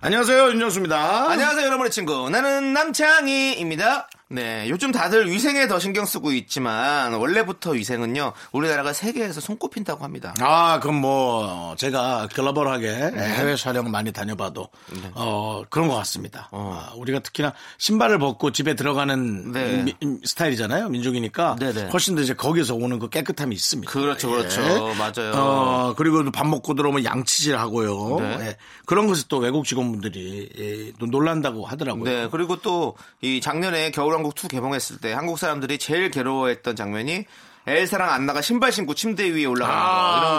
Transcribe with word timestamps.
안녕하세요, 0.00 0.50
윤정수입니다. 0.50 1.28
안녕하세요, 1.28 1.66
여러분의 1.66 1.90
친구. 1.90 2.30
나는 2.30 2.72
남창희입니다. 2.72 4.07
네, 4.30 4.66
요즘 4.68 4.92
다들 4.92 5.30
위생에 5.30 5.68
더 5.68 5.78
신경 5.78 6.04
쓰고 6.04 6.32
있지만 6.32 7.14
원래부터 7.14 7.70
위생은요 7.70 8.34
우리나라가 8.52 8.92
세계에서 8.92 9.40
손꼽힌다고 9.40 10.04
합니다. 10.04 10.34
아, 10.40 10.78
그럼 10.80 10.96
뭐 10.96 11.74
제가 11.78 12.28
글로벌하게 12.34 12.88
해외 12.90 13.56
촬영을 13.56 13.90
많이 13.90 14.12
다녀봐도 14.12 14.68
어 15.14 15.62
그런 15.70 15.88
것 15.88 15.94
같습니다. 15.96 16.48
아, 16.52 16.92
우리가 16.96 17.20
특히나 17.20 17.54
신발을 17.78 18.18
벗고 18.18 18.52
집에 18.52 18.74
들어가는 18.74 19.52
네. 19.52 19.82
미- 19.84 19.94
음, 20.02 20.20
스타일이잖아요, 20.22 20.90
민족이니까 20.90 21.56
네네. 21.58 21.88
훨씬 21.90 22.14
더 22.14 22.20
이제 22.20 22.34
거기서 22.34 22.74
오는 22.74 22.98
그 22.98 23.08
깨끗함이 23.08 23.54
있습니다. 23.54 23.90
그렇죠, 23.90 24.28
그렇죠. 24.30 24.60
예. 24.60 24.94
맞아요. 24.94 25.32
어, 25.36 25.94
그리고 25.96 26.22
또밥 26.24 26.46
먹고 26.46 26.74
들어오면 26.74 27.04
양치질 27.04 27.56
하고요. 27.56 28.20
네. 28.20 28.38
예. 28.48 28.56
그런 28.84 29.06
것을 29.06 29.24
또 29.28 29.38
외국 29.38 29.64
직원분들이 29.64 30.48
예, 30.58 30.92
또 30.98 31.06
놀란다고 31.06 31.64
하더라고요. 31.64 32.04
네, 32.04 32.28
그리고 32.30 32.56
또 32.60 32.94
이 33.22 33.40
작년에 33.40 33.90
겨울 33.90 34.17
왕국 34.18 34.34
2 34.36 34.48
개봉했을 34.48 34.98
때 34.98 35.12
한국 35.12 35.38
사람들이 35.38 35.78
제일 35.78 36.10
괴로워했던 36.10 36.74
장면이 36.74 37.24
엘사랑 37.68 38.10
안나가 38.10 38.40
신발 38.40 38.72
신고 38.72 38.92
침대 38.94 39.30
위에 39.32 39.44
올라가는 39.44 39.78
거 39.80 39.86
아, 39.86 40.18
이런 40.18 40.38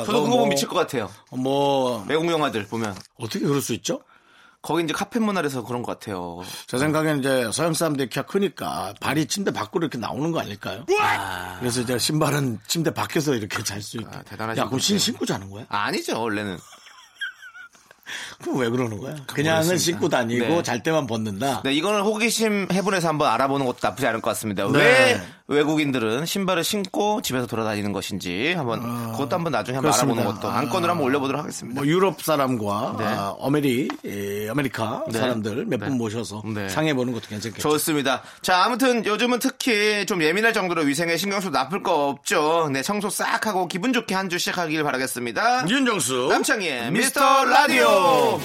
것들. 0.00 0.06
저도 0.06 0.18
그거 0.18 0.20
보면 0.30 0.38
뭐- 0.40 0.48
미칠 0.48 0.68
것 0.68 0.74
같아요. 0.74 1.10
뭐 1.30 2.04
외국 2.08 2.30
영화들 2.30 2.66
보면 2.66 2.94
어떻게 3.18 3.40
그럴 3.46 3.62
수 3.62 3.72
있죠? 3.74 4.02
거기 4.62 4.84
이제 4.84 4.92
카페 4.92 5.18
문화라서 5.20 5.62
그런 5.64 5.82
것 5.82 5.98
같아요. 5.98 6.42
제 6.66 6.76
생각에는 6.76 7.20
이제 7.20 7.50
서양 7.50 7.72
사람들이 7.72 8.10
키가 8.10 8.26
크니까 8.26 8.92
발이 9.00 9.24
침대 9.26 9.50
밖으로 9.52 9.84
이렇게 9.84 9.96
나오는 9.96 10.30
거 10.32 10.40
아닐까요? 10.40 10.84
그래서 11.60 11.80
이제 11.80 11.98
신발은 11.98 12.58
침대 12.66 12.92
밖에서 12.92 13.34
이렇게 13.34 13.62
잘 13.62 13.80
수 13.80 13.96
있게. 13.96 14.14
아, 14.14 14.20
대단하신 14.22 14.62
야, 14.62 14.66
그럼 14.66 14.78
신. 14.80 14.98
신고 14.98 15.24
자는 15.24 15.48
거야? 15.48 15.64
아 15.70 15.90
니죠, 15.90 16.20
원래는. 16.20 16.58
그럼 18.42 18.58
왜 18.58 18.68
그러는 18.68 18.98
거야? 18.98 19.16
그냥은. 19.26 19.78
신고 19.78 20.08
다니고 20.08 20.46
네. 20.46 20.62
잘 20.62 20.82
때만 20.82 21.06
벗는다. 21.06 21.62
네, 21.64 21.72
이거는 21.72 22.00
호기심 22.02 22.68
해분에서 22.72 23.08
한번 23.08 23.28
알아보는 23.30 23.66
것도 23.66 23.78
나쁘지 23.82 24.06
않을 24.06 24.20
것 24.20 24.30
같습니다. 24.30 24.66
네. 24.68 24.78
왜 24.78 25.20
외국인들은 25.50 26.26
신발을 26.26 26.64
신고 26.64 27.20
집에서 27.22 27.46
돌아다니는 27.46 27.92
것인지 27.92 28.54
한번 28.54 29.12
그것도 29.12 29.34
한번 29.36 29.52
나중에 29.52 29.76
한번. 29.76 29.92
알아보는 29.92 30.24
것도 30.24 30.48
안건으로 30.48 30.92
한번 30.92 31.06
올려보도록 31.06 31.42
하겠습니다. 31.42 31.80
뭐 31.80 31.86
유럽 31.88 32.22
사람과 32.22 32.94
네. 32.98 33.04
아, 33.04 33.34
어메리, 33.38 33.88
에, 34.06 34.48
아메리카 34.48 35.04
네. 35.10 35.18
사람들 35.18 35.66
몇분 35.66 35.88
네. 35.90 35.94
모셔서 35.96 36.42
네. 36.54 36.68
상의해 36.68 36.94
보는 36.94 37.12
것도 37.12 37.26
괜찮겠죠. 37.28 37.60
좋습니다. 37.68 38.22
자, 38.42 38.64
아무튼 38.64 39.04
요즘은 39.04 39.40
특히 39.40 40.06
좀 40.06 40.22
예민할 40.22 40.52
정도로 40.52 40.82
위생에 40.82 41.16
신경 41.16 41.40
써도 41.40 41.52
나쁠 41.52 41.82
거 41.82 42.08
없죠. 42.08 42.70
네, 42.72 42.82
청소 42.82 43.10
싹 43.10 43.46
하고 43.46 43.66
기분 43.68 43.92
좋게 43.92 44.14
한 44.14 44.30
주 44.30 44.38
시작하길 44.38 44.84
바라겠습니다. 44.84 45.68
윤정수 45.68 46.28
남창희의 46.30 46.92
미스터 46.92 47.44
라디오. 47.46 48.38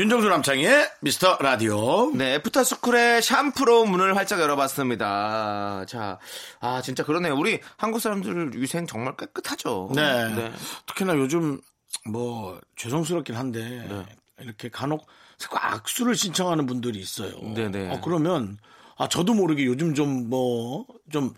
윤정수 0.00 0.30
남창의 0.30 0.90
미스터 1.02 1.36
라디오. 1.42 2.10
네, 2.14 2.36
애프터스쿨의 2.36 3.20
샴푸로 3.20 3.84
문을 3.84 4.16
활짝 4.16 4.40
열어봤습니다. 4.40 5.84
자, 5.86 6.18
아, 6.58 6.80
진짜 6.80 7.04
그러네요. 7.04 7.36
우리 7.36 7.60
한국 7.76 8.00
사람들 8.00 8.52
위생 8.54 8.86
정말 8.86 9.14
깨끗하죠. 9.18 9.90
네. 9.94 10.52
특히나 10.86 11.14
요즘 11.18 11.60
뭐 12.08 12.58
죄송스럽긴 12.76 13.36
한데 13.36 13.60
네. 13.90 14.06
이렇게 14.38 14.70
간혹 14.70 15.06
악수를 15.52 16.14
신청하는 16.16 16.64
분들이 16.64 16.98
있어요. 16.98 17.32
네네. 17.54 17.90
어, 17.90 18.00
그러면 18.02 18.56
아 18.96 19.06
저도 19.06 19.34
모르게 19.34 19.66
요즘 19.66 19.92
좀 19.92 20.30
뭐 20.30 20.86
좀 21.12 21.34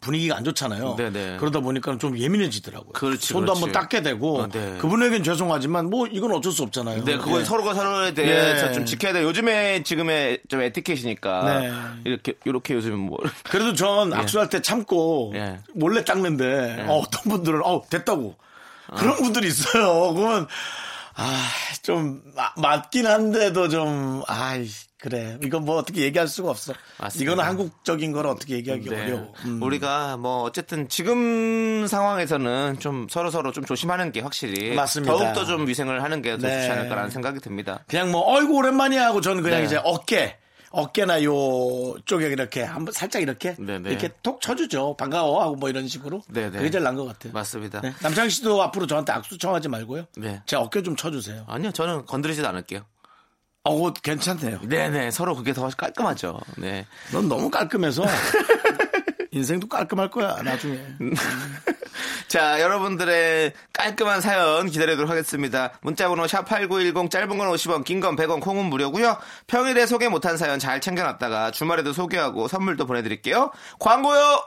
분위기가 0.00 0.36
안 0.36 0.44
좋잖아요. 0.44 0.96
네네. 0.96 1.36
그러다 1.38 1.60
보니까 1.60 1.96
좀 1.98 2.18
예민해지더라고요. 2.18 2.92
그렇지, 2.92 3.28
손도 3.28 3.52
그렇지. 3.52 3.60
한번 3.60 3.80
닦게 3.80 4.02
되고 4.02 4.40
어, 4.40 4.48
네. 4.48 4.76
그분에겐 4.78 5.22
죄송하지만 5.22 5.90
뭐 5.90 6.06
이건 6.06 6.32
어쩔 6.32 6.52
수 6.52 6.62
없잖아요. 6.62 7.04
네, 7.04 7.16
그건 7.16 7.40
예. 7.40 7.44
서로가 7.44 7.74
서로에 7.74 8.14
대해서 8.14 8.66
네. 8.66 8.72
좀 8.72 8.84
지켜야 8.84 9.12
돼. 9.12 9.22
요즘에 9.22 9.82
지금의 9.82 10.40
좀 10.48 10.60
에티켓이니까 10.62 11.60
네. 11.60 11.72
이렇게 12.04 12.34
이렇게 12.44 12.74
요즘 12.74 12.98
뭐 12.98 13.18
그래도 13.44 13.74
전 13.74 14.12
악수할 14.12 14.48
때 14.48 14.60
참고 14.60 15.32
예. 15.36 15.60
몰래 15.74 16.04
닦는데 16.04 16.86
어, 16.88 17.02
떤 17.10 17.32
분들은 17.32 17.62
어 17.64 17.82
됐다고 17.88 18.36
그런 18.96 19.16
분들이 19.16 19.48
있어요. 19.48 20.12
그러면 20.14 20.46
아좀 21.14 22.22
맞긴 22.56 23.06
한데도 23.06 23.68
좀 23.68 24.22
아이 24.26 24.66
그래 25.02 25.36
이건 25.42 25.64
뭐 25.64 25.78
어떻게 25.78 26.02
얘기할 26.02 26.28
수가 26.28 26.50
없어. 26.50 26.72
맞습니다. 26.98 27.32
이거는 27.32 27.48
한국적인 27.48 28.12
걸 28.12 28.28
어떻게 28.28 28.54
얘기하기 28.54 28.88
네. 28.88 29.02
어려워. 29.02 29.34
음. 29.44 29.60
우리가 29.60 30.16
뭐 30.16 30.42
어쨌든 30.44 30.88
지금 30.88 31.88
상황에서는 31.88 32.78
좀 32.78 33.08
서로 33.10 33.32
서로 33.32 33.50
좀 33.50 33.64
조심하는 33.64 34.12
게 34.12 34.20
확실히 34.20 34.76
맞습니다. 34.76 35.12
더욱더 35.12 35.44
좀 35.44 35.66
위생을 35.66 36.04
하는 36.04 36.22
게더 36.22 36.46
네. 36.46 36.60
좋지 36.60 36.70
않을까라는 36.70 37.10
생각이 37.10 37.40
듭니다. 37.40 37.84
그냥 37.88 38.12
뭐 38.12 38.32
어이구 38.32 38.54
오랜만이야 38.54 39.04
하고 39.06 39.20
저는 39.20 39.42
그냥 39.42 39.58
네. 39.58 39.66
이제 39.66 39.80
어깨 39.82 40.38
어깨나 40.70 41.24
요 41.24 41.32
쪽에 42.04 42.28
이렇게 42.28 42.62
한번 42.62 42.92
살짝 42.92 43.22
이렇게 43.22 43.56
네네. 43.58 43.90
이렇게 43.90 44.08
톡 44.22 44.40
쳐주죠 44.40 44.96
반가워 44.96 45.42
하고 45.42 45.56
뭐 45.56 45.68
이런 45.68 45.88
식으로 45.88 46.22
네네. 46.32 46.58
그게 46.58 46.70
제일 46.70 46.84
나은 46.84 46.94
것 46.94 47.06
같아요. 47.06 47.32
맞습니다. 47.32 47.80
네. 47.80 47.92
남창희 48.02 48.30
씨도 48.30 48.62
앞으로 48.62 48.86
저한테 48.86 49.10
악수 49.12 49.36
청하지 49.36 49.68
말고요. 49.68 50.06
네. 50.16 50.40
제 50.46 50.54
어깨 50.54 50.80
좀 50.80 50.94
쳐주세요. 50.94 51.44
아니요, 51.48 51.72
저는 51.72 52.06
건드리지도 52.06 52.46
않을게요. 52.46 52.82
어, 53.64 53.76
그거 53.76 53.92
괜찮네요. 53.92 54.60
네네, 54.62 55.10
서로 55.12 55.36
그게 55.36 55.52
더 55.52 55.68
깔끔하죠. 55.70 56.40
네. 56.56 56.86
넌 57.12 57.28
너무 57.28 57.48
깔끔해서 57.50 58.02
인생도 59.30 59.68
깔끔할 59.68 60.10
거야 60.10 60.42
나중에. 60.42 60.78
자, 62.28 62.60
여러분들의 62.60 63.52
깔끔한 63.72 64.20
사연 64.20 64.68
기다리도록 64.68 65.10
하겠습니다. 65.10 65.72
문자번호 65.82 66.24
샵8910 66.24 67.10
짧은 67.10 67.38
건 67.38 67.48
50원, 67.52 67.84
긴 67.84 68.00
건 68.00 68.16
100원, 68.16 68.40
콩은 68.40 68.66
무료고요 68.66 69.16
평일에 69.46 69.86
소개 69.86 70.08
못한 70.08 70.36
사연 70.36 70.58
잘 70.58 70.80
챙겨놨다가 70.80 71.50
주말에도 71.52 71.92
소개하고 71.92 72.48
선물도 72.48 72.86
보내드릴게요. 72.86 73.52
광고요! 73.78 74.42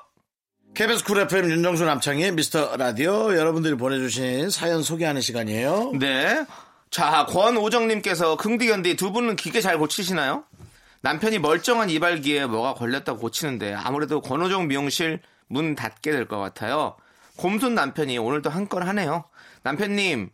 KBS 0.73 1.05
쿨 1.05 1.19
FM 1.21 1.49
윤정수 1.51 1.85
남창희의 1.85 2.33
미스터 2.33 2.75
라디오 2.75 3.33
여러분들이 3.35 3.75
보내주신 3.75 4.49
사연 4.49 4.83
소개하는 4.83 5.21
시간이에요. 5.21 5.93
네. 5.99 6.45
자, 6.91 7.25
권오정님께서 7.25 8.37
긍디견디 8.37 8.95
두 8.95 9.11
분은 9.11 9.35
기계 9.35 9.61
잘 9.61 9.77
고치시나요? 9.77 10.43
남편이 11.01 11.39
멀쩡한 11.39 11.89
이발기에 11.89 12.45
뭐가 12.47 12.73
걸렸다고 12.73 13.19
고치는데 13.19 13.73
아무래도 13.73 14.21
권오정 14.21 14.67
미용실 14.67 15.21
문 15.47 15.75
닫게 15.75 16.11
될 16.11 16.27
것 16.27 16.39
같아요. 16.39 16.95
곰손 17.37 17.75
남편이 17.75 18.17
오늘도 18.17 18.49
한 18.49 18.67
건 18.69 18.87
하네요. 18.87 19.25
남편님, 19.63 20.29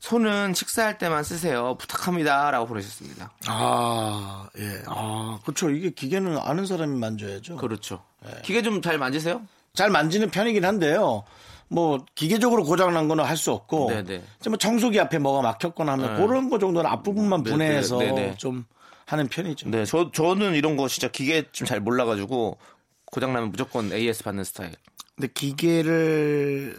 손은 0.00 0.54
식사할 0.54 0.98
때만 0.98 1.22
쓰세요. 1.24 1.76
부탁합니다. 1.78 2.50
라고 2.50 2.66
보내셨습니다. 2.66 3.30
아, 3.46 4.48
예. 4.58 4.82
아, 4.86 5.38
그렇죠. 5.44 5.70
이게 5.70 5.90
기계는 5.90 6.38
아는 6.38 6.66
사람이 6.66 6.98
만져야죠. 6.98 7.56
그렇죠. 7.56 8.02
기계 8.42 8.62
좀 8.62 8.82
잘 8.82 8.98
만지세요? 8.98 9.42
잘 9.74 9.90
만지는 9.90 10.30
편이긴 10.30 10.64
한데요. 10.64 11.22
뭐 11.70 12.04
기계적으로 12.14 12.64
고장 12.64 12.92
난 12.92 13.06
거는 13.08 13.24
할 13.24 13.36
수 13.36 13.52
없고, 13.52 13.88
네네. 13.90 14.22
이제 14.40 14.50
뭐 14.50 14.58
청소기 14.58 14.98
앞에 15.00 15.18
뭐가 15.18 15.40
막혔거나 15.42 15.92
하면 15.92 16.14
네. 16.16 16.26
그런 16.26 16.50
거 16.50 16.58
정도는 16.58 16.90
앞부분만 16.90 17.44
네, 17.44 17.50
분해해서 17.52 17.98
네, 17.98 18.06
네, 18.06 18.12
네. 18.12 18.34
좀 18.36 18.64
하는 19.06 19.28
편이죠. 19.28 19.68
네, 19.70 19.84
저, 19.84 20.10
저는 20.12 20.54
이런 20.54 20.76
거 20.76 20.88
진짜 20.88 21.08
기계 21.08 21.44
좀 21.52 21.66
잘 21.66 21.80
몰라가지고 21.80 22.58
고장 23.06 23.32
나면 23.32 23.50
무조건 23.50 23.92
AS 23.92 24.24
받는 24.24 24.44
스타일. 24.44 24.72
근데 25.16 25.28
기계를 25.32 26.76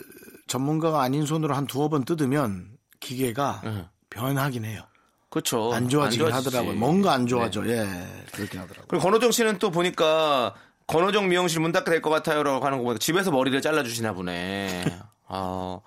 전문가가 0.48 1.02
아닌 1.02 1.26
손으로 1.26 1.56
한 1.56 1.68
두어 1.68 1.88
번 1.90 2.04
뜯으면 2.04 2.70
기계가 3.00 3.62
네. 3.64 3.86
변하긴 4.10 4.66
해요. 4.66 4.82
그렇죠. 5.30 5.72
안 5.74 5.88
좋아지긴 5.88 6.28
안. 6.28 6.34
하더라고요. 6.34 6.74
뭔가 6.76 7.14
안 7.14 7.22
네. 7.22 7.28
좋아져. 7.30 7.66
예, 7.68 7.88
그렇긴 8.34 8.60
하더라고요. 8.60 8.86
그리고 8.90 9.04
권호정 9.04 9.32
씨는 9.32 9.60
또 9.60 9.72
보니까 9.72 10.54
권호정 10.92 11.30
미용실 11.30 11.60
문 11.62 11.72
닫게 11.72 11.90
될 11.92 12.02
것 12.02 12.10
같아요라고 12.10 12.66
하는 12.66 12.78
거 12.80 12.84
보니까 12.84 13.00
집에서 13.00 13.32
머리를 13.32 13.62
잘라주시나 13.62 14.14
보네. 14.14 14.86
아, 15.28 15.80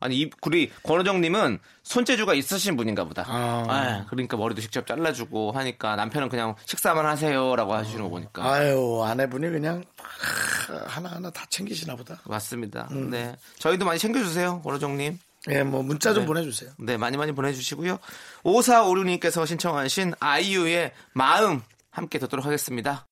아니 0.00 0.20
이 0.20 0.30
우리 0.42 0.70
권호정님은 0.82 1.58
손재주가 1.82 2.34
있으신 2.34 2.76
분인가 2.76 3.04
보다. 3.04 3.24
아. 3.26 3.64
아, 3.68 4.06
그러니까 4.10 4.36
머리도 4.36 4.60
직접 4.60 4.86
잘라주고 4.86 5.52
하니까 5.52 5.96
남편은 5.96 6.28
그냥 6.28 6.54
식사만 6.66 7.06
하세요라고 7.06 7.72
하시는 7.74 8.02
거 8.02 8.08
보니까 8.10 8.44
아유 8.44 9.02
아내분이 9.04 9.50
그냥 9.50 9.82
하나 10.86 11.10
하나 11.10 11.30
다 11.30 11.46
챙기시나 11.48 11.96
보다. 11.96 12.20
맞습니다. 12.26 12.88
음. 12.90 13.10
네, 13.10 13.34
저희도 13.58 13.84
많이 13.84 13.98
챙겨주세요, 13.98 14.60
권호정님. 14.62 15.18
예, 15.50 15.62
뭐 15.62 15.82
문자 15.82 16.14
좀 16.14 16.22
네. 16.22 16.26
보내주세요. 16.26 16.70
네, 16.78 16.96
많이 16.96 17.16
많이 17.18 17.32
보내주시고요. 17.32 17.98
5456님께서 18.44 19.46
신청하신 19.46 20.14
아이유의 20.20 20.92
마음 21.12 21.60
함께 21.90 22.18
듣도록 22.18 22.46
하겠습니다. 22.46 23.06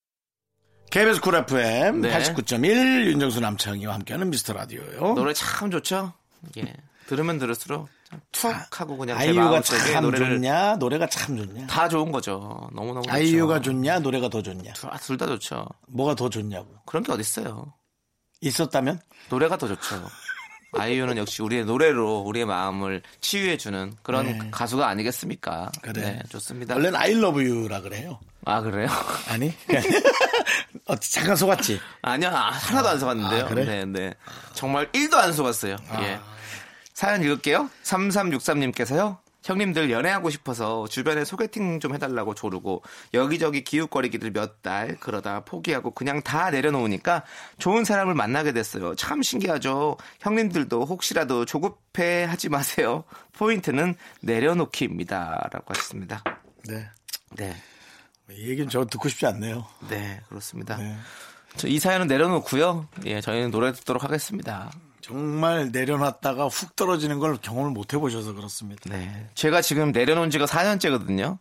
KBS 0.93 1.21
쿨 1.21 1.33
FM 1.33 2.01
네. 2.01 2.11
89.1 2.15 3.07
윤정수 3.07 3.39
남창희와 3.39 3.95
함께하는 3.95 4.29
미스터 4.29 4.53
라디오요. 4.53 5.15
노래 5.15 5.33
참 5.33 5.71
좋죠? 5.71 6.13
예. 6.57 6.71
들으면 7.07 7.39
들을수록 7.39 7.89
참툭 8.31 8.79
하고 8.79 8.95
그냥 8.97 9.17
제 9.17 9.23
아이유가 9.23 9.61
참 9.61 10.03
노래를 10.03 10.35
좋냐, 10.35 10.75
노래가 10.75 11.07
참 11.07 11.35
좋냐. 11.35 11.65
다 11.65 11.89
좋은 11.89 12.11
거죠. 12.11 12.69
너무 12.75 12.93
너무 12.93 13.01
좋죠. 13.01 13.11
아이유가 13.11 13.59
좋냐, 13.59 13.99
노래가 13.99 14.29
더 14.29 14.43
좋냐. 14.43 14.73
둘 15.01 15.17
다 15.17 15.25
좋죠. 15.25 15.65
뭐가 15.87 16.13
더 16.13 16.29
좋냐고. 16.29 16.67
그런 16.85 17.01
게 17.01 17.11
어딨어요. 17.11 17.73
있었다면? 18.41 18.99
노래가 19.29 19.57
더 19.57 19.67
좋죠. 19.67 19.95
아이유는 20.75 21.17
역시 21.17 21.41
우리의 21.41 21.65
노래로 21.65 22.19
우리의 22.21 22.45
마음을 22.45 23.01
치유해주는 23.21 23.97
그런 24.01 24.25
네. 24.25 24.39
가수가 24.51 24.87
아니겠습니까? 24.87 25.71
그래. 25.81 26.01
네, 26.01 26.19
좋습니다. 26.29 26.75
원래는 26.75 26.99
I 26.99 27.11
love 27.11 27.45
you라 27.45 27.81
그래요. 27.81 28.19
아, 28.45 28.61
그래요? 28.61 28.87
아니? 29.29 29.53
어, 30.85 30.95
잠깐 30.97 31.35
속았지? 31.35 31.79
아니야, 32.01 32.31
아, 32.31 32.49
하나도 32.49 32.89
안 32.89 32.99
속았는데요. 32.99 33.45
아, 33.45 33.47
그래? 33.47 33.65
네, 33.65 33.85
네. 33.85 34.13
정말 34.53 34.91
1도 34.91 35.15
안 35.15 35.31
속았어요. 35.31 35.77
예. 35.99 36.19
사연 36.93 37.23
읽을게요. 37.23 37.69
3363님께서요. 37.83 39.17
형님들 39.43 39.91
연애하고 39.91 40.29
싶어서 40.29 40.87
주변에 40.87 41.25
소개팅 41.25 41.79
좀 41.79 41.93
해달라고 41.93 42.33
조르고 42.33 42.81
여기저기 43.13 43.63
기웃거리기들 43.63 44.31
몇 44.31 44.61
달 44.63 44.95
그러다 44.99 45.41
포기하고 45.41 45.91
그냥 45.91 46.21
다 46.21 46.49
내려놓으니까 46.49 47.23
좋은 47.57 47.83
사람을 47.83 48.13
만나게 48.13 48.53
됐어요. 48.53 48.95
참 48.95 49.21
신기하죠. 49.21 49.97
형님들도 50.21 50.85
혹시라도 50.85 51.43
조급해 51.43 52.23
하지 52.23 52.47
마세요. 52.47 53.03
포인트는 53.33 53.95
내려놓기입니다. 54.21 55.49
라고 55.51 55.65
하셨습니다. 55.67 56.23
네. 56.67 56.87
네. 57.35 57.53
이 58.31 58.49
얘기는 58.49 58.69
저 58.69 58.85
듣고 58.85 59.09
싶지 59.09 59.25
않네요. 59.25 59.65
네, 59.89 60.21
그렇습니다. 60.29 60.77
네. 60.77 60.95
저이 61.57 61.77
사연은 61.79 62.07
내려놓고요. 62.07 62.87
예, 63.05 63.19
저희는 63.19 63.51
노래 63.51 63.73
듣도록 63.73 64.03
하겠습니다. 64.03 64.71
정말 65.03 65.69
내려놨다가 65.71 66.47
훅 66.47 66.75
떨어지는 66.77 67.19
걸 67.19 67.37
경험을 67.37 67.71
못 67.71 67.93
해보셔서 67.93 68.33
그렇습니다. 68.33 68.89
네. 68.89 69.27
제가 69.35 69.61
지금 69.61 69.91
내려놓은 69.91 70.29
지가 70.29 70.45
4년째거든요. 70.45 71.37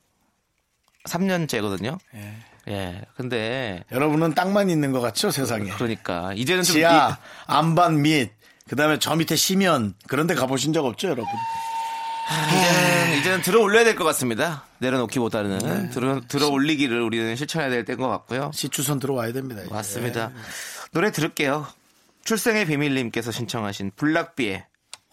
3년째거든요. 1.09 1.99
예. 2.15 2.35
예. 2.69 3.03
근데, 3.17 3.85
여러분은 3.93 4.35
땅만 4.35 4.69
있는 4.71 4.93
것 4.93 5.01
같죠, 5.01 5.31
세상에. 5.31 5.71
그러니까, 5.71 6.33
이제는 6.35 6.63
좀. 6.65 6.75
지하, 6.75 7.19
안반 7.47 8.03
밑, 8.03 8.33
그 8.69 8.77
다음에 8.77 8.99
저 8.99 9.15
밑에 9.17 9.37
심연, 9.37 9.95
그런 10.09 10.27
데 10.27 10.35
가보신 10.35 10.73
적 10.73 10.85
없죠, 10.85 11.09
여러분? 11.09 11.27
이, 11.27 12.57
이제는, 12.57 13.19
이제는 13.21 13.43
들어 13.43 13.61
올려야 13.61 13.85
될 13.85 13.95
것 13.97 14.05
같습니다. 14.05 14.65
내려놓기보다는. 14.79 15.59
네. 15.59 15.91
들어, 15.91 16.21
들어 16.27 16.49
올리기를 16.49 17.01
우리는 17.01 17.35
실천해야 17.37 17.71
될 17.71 17.85
때인 17.85 17.99
것 17.99 18.09
같고요. 18.09 18.51
시추선 18.55 18.99
들어와야 19.01 19.33
됩니다. 19.33 19.63
이제. 19.63 19.73
맞습니다. 19.73 20.31
노래 20.93 21.11
들을게요. 21.13 21.67
출생의 22.25 22.67
비밀님께서 22.67 23.31
신청하신 23.31 23.93
블락비의 23.97 24.65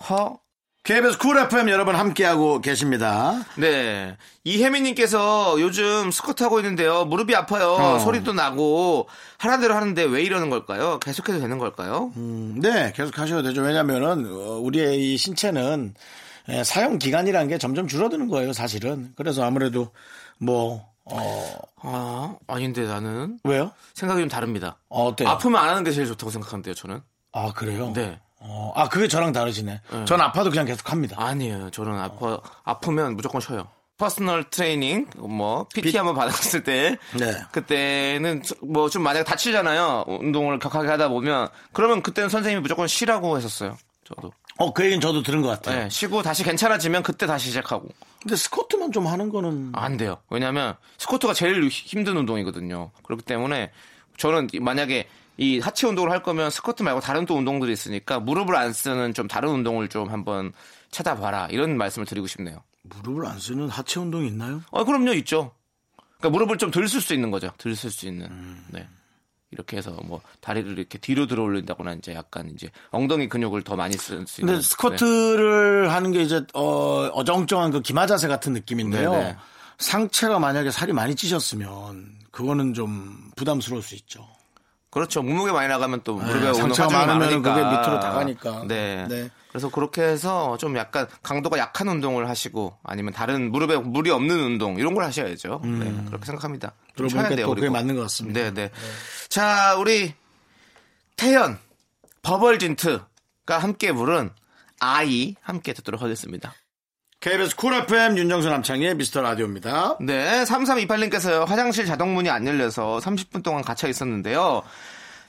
HER. 0.10 0.40
KBS 0.84 1.18
쿨 1.18 1.38
FM 1.38 1.70
여러분 1.70 1.96
함께하고 1.96 2.62
계십니다. 2.62 3.46
네. 3.58 4.16
이혜민님께서 4.44 5.58
요즘 5.60 6.10
스쿼트 6.10 6.42
하고 6.42 6.60
있는데요. 6.60 7.06
무릎이 7.06 7.36
아파요. 7.36 7.74
어. 7.74 8.00
소리도 8.00 8.34
나고 8.34 9.08
하라는 9.38 9.62
대로 9.62 9.76
하는데 9.76 10.04
왜 10.04 10.24
이러는 10.24 10.50
걸까요? 10.50 10.98
계속해도 11.00 11.42
되는 11.42 11.60
걸까요? 11.60 12.12
음, 12.16 12.60
네, 12.62 12.94
계속 12.96 13.20
하셔도 13.20 13.44
되죠. 13.44 13.62
왜냐면은, 13.62 14.26
어, 14.32 14.58
우리의 14.60 15.14
이 15.14 15.18
신체는 15.18 15.94
예, 16.50 16.64
사용 16.64 16.98
기간이라는 16.98 17.48
게 17.50 17.58
점점 17.60 17.88
줄어드는 17.88 18.28
거예요, 18.28 18.54
사실은. 18.54 19.12
그래서 19.16 19.44
아무래도 19.44 19.92
뭐, 20.40 20.89
어, 21.12 21.60
아, 21.82 22.36
아닌데 22.48 22.86
나는 22.86 23.40
왜요? 23.44 23.72
생각이 23.94 24.22
좀 24.22 24.30
다릅니다. 24.30 24.78
어, 24.90 25.08
어때요? 25.08 25.30
아프면 25.30 25.62
안 25.62 25.70
하는 25.70 25.84
게 25.84 25.92
제일 25.92 26.08
좋다고 26.08 26.30
생각하는데요, 26.32 26.74
저는. 26.74 27.02
아, 27.32 27.52
그래요? 27.54 27.92
네. 27.94 28.20
어, 28.42 28.72
아, 28.76 28.88
그게 28.90 29.08
저랑 29.08 29.34
다르시네. 29.34 29.82
전 30.06 30.22
아파도 30.22 30.50
그냥 30.50 30.66
계속 30.66 30.92
합니다. 30.92 31.16
아니에요. 31.20 31.70
저는 31.72 32.00
아파, 32.00 32.40
아프면 32.64 33.16
무조건 33.16 33.42
쉬어요. 33.42 33.68
personal 33.98 34.50
training, 34.50 35.08
뭐, 35.18 35.66
PT 35.74 35.98
한번 35.98 36.16
받았을 36.16 36.64
때, 36.64 36.98
네. 37.20 37.34
그때는 37.52 38.42
뭐 38.62 38.88
좀 38.88 39.04
만약에 39.04 39.26
다치잖아요. 39.26 40.06
운동을 40.08 40.58
격하게 40.60 40.88
하다 40.88 41.10
보면, 41.10 41.50
그러면 41.74 42.02
그때는 42.02 42.30
선생님이 42.30 42.62
무조건 42.62 42.88
쉬라고 42.88 43.36
했었어요. 43.36 43.78
저도. 44.06 44.32
어, 44.60 44.74
그 44.74 44.84
얘기는 44.84 45.00
저도 45.00 45.24
들은 45.24 45.42
것 45.42 45.48
같아요. 45.48 45.84
네, 45.84 45.90
쉬고 45.90 46.22
다시 46.22 46.44
괜찮아지면 46.44 47.02
그때 47.02 47.26
다시 47.26 47.48
시작하고. 47.48 47.88
근데 48.22 48.36
스쿼트만 48.36 48.92
좀 48.92 49.08
하는 49.08 49.30
거는. 49.30 49.72
안 49.74 49.96
돼요. 49.96 50.18
왜냐면 50.30 50.76
스쿼트가 50.98 51.34
제일 51.34 51.66
힘든 51.70 52.18
운동이거든요. 52.18 52.92
그렇기 53.04 53.24
때문에 53.24 53.72
저는 54.18 54.50
만약에 54.60 55.08
이 55.38 55.60
하체 55.60 55.88
운동을 55.88 56.12
할 56.12 56.22
거면 56.22 56.50
스쿼트 56.52 56.84
말고 56.84 57.00
다른 57.00 57.26
또 57.26 57.38
운동들이 57.38 57.72
있으니까 57.72 58.20
무릎을 58.20 58.58
안 58.58 58.74
쓰는 58.74 59.14
좀 59.14 59.30
다른 59.30 59.50
운동을 59.50 59.88
좀 59.88 60.10
한번 60.10 60.52
찾아봐라. 60.92 61.48
이런 61.52 61.78
말씀을 61.78 62.06
드리고 62.06 62.28
싶네요. 62.28 62.62
무릎을 62.84 63.26
안 63.26 63.40
쓰는 63.40 63.70
하체 63.70 64.02
운동이 64.02 64.28
있나요? 64.28 64.62
어, 64.72 64.84
그럼요, 64.84 65.14
있죠. 65.14 65.54
그러니까 66.18 66.30
무릎을 66.32 66.58
좀들쓸수 66.58 67.14
있는 67.14 67.32
거죠. 67.32 67.52
들쓸수 67.58 68.08
있는. 68.08 68.26
음. 68.26 68.66
네. 68.72 68.86
이렇게 69.52 69.78
해서 69.78 69.92
뭐 70.06 70.22
다리를 70.42 70.78
이렇게 70.78 70.98
뒤로 70.98 71.26
들어 71.28 71.44
올린다거나 71.44 71.94
이제 71.94 72.14
약간 72.14 72.52
이제 72.54 72.70
엉덩이 72.92 73.28
근육을 73.30 73.64
더 73.64 73.76
많이 73.76 73.96
쓸수 73.96 74.42
있는. 74.42 74.54
근데 74.54 74.66
스쿼트를 74.66 75.92
하는 75.92 76.12
게 76.12 76.22
이제, 76.22 76.46
어, 76.54 77.10
어정쩡한 77.14 77.72
그 77.72 77.82
기마 77.82 78.06
자세 78.06 78.28
같은 78.28 78.54
느낌인데요. 78.54 79.12
네네. 79.12 79.38
상체가 79.80 80.40
만약에 80.40 80.72
살이 80.72 80.94
많이 80.94 81.16
찌셨으면, 81.16 82.20
그거는 82.32 82.74
좀 82.74 83.32
부담스러울 83.36 83.82
수 83.82 83.96
있죠. 83.96 84.28
그렇죠. 84.92 85.22
몸무게 85.22 85.52
많이 85.52 85.68
나가면 85.68 86.02
또 86.04 86.16
무릎에 86.16 86.48
오는 86.50 86.54
상처가 86.54 87.06
많으면. 87.06 87.44
그게 87.44 87.56
밑으로 87.56 88.00
다 88.00 88.12
가니까. 88.14 88.64
네. 88.68 89.06
네. 89.08 89.30
그래서 89.50 89.70
그렇게 89.70 90.02
해서 90.04 90.58
좀 90.58 90.78
약간 90.78 91.08
강도가 91.24 91.58
약한 91.58 91.88
운동을 91.88 92.30
하시고 92.30 92.78
아니면 92.84 93.14
다른 93.14 93.52
무릎에 93.52 93.78
물이 93.78 94.10
없는 94.12 94.36
운동 94.40 94.78
이런 94.78 94.94
걸 94.94 95.04
하셔야죠. 95.06 95.62
네. 95.64 96.04
그렇게 96.08 96.26
생각합니다. 96.26 96.74
좀 96.96 97.06
음. 97.06 97.10
들어보니까 97.10 97.36
돼요. 97.36 97.46
또 97.48 97.56
그게. 97.56 97.70
맞는 97.70 97.96
것 97.96 98.02
같습니다. 98.04 98.40
네, 98.42 98.54
네. 98.54 98.72
자, 99.28 99.76
우리 99.80 100.14
태연 101.18 101.58
버벌진트가 102.22 103.58
함께 103.58 103.92
부른 103.92 104.32
아이 104.80 105.36
함께 105.42 105.74
듣도록 105.74 106.02
하겠습니다. 106.02 106.54
KBS 107.20 107.56
쿨 107.58 107.74
FM 107.74 108.18
윤정수 108.18 108.48
남창희의 108.50 108.96
미스터 108.96 109.22
라디오입니다. 109.22 109.98
네, 110.00 110.44
3328님께서요, 110.46 111.46
화장실 111.46 111.86
자동문이 111.86 112.30
안 112.30 112.48
열려서 112.48 113.00
30분 113.04 113.44
동안 113.44 113.62
갇혀 113.62 113.90
있었는데요. 113.90 114.62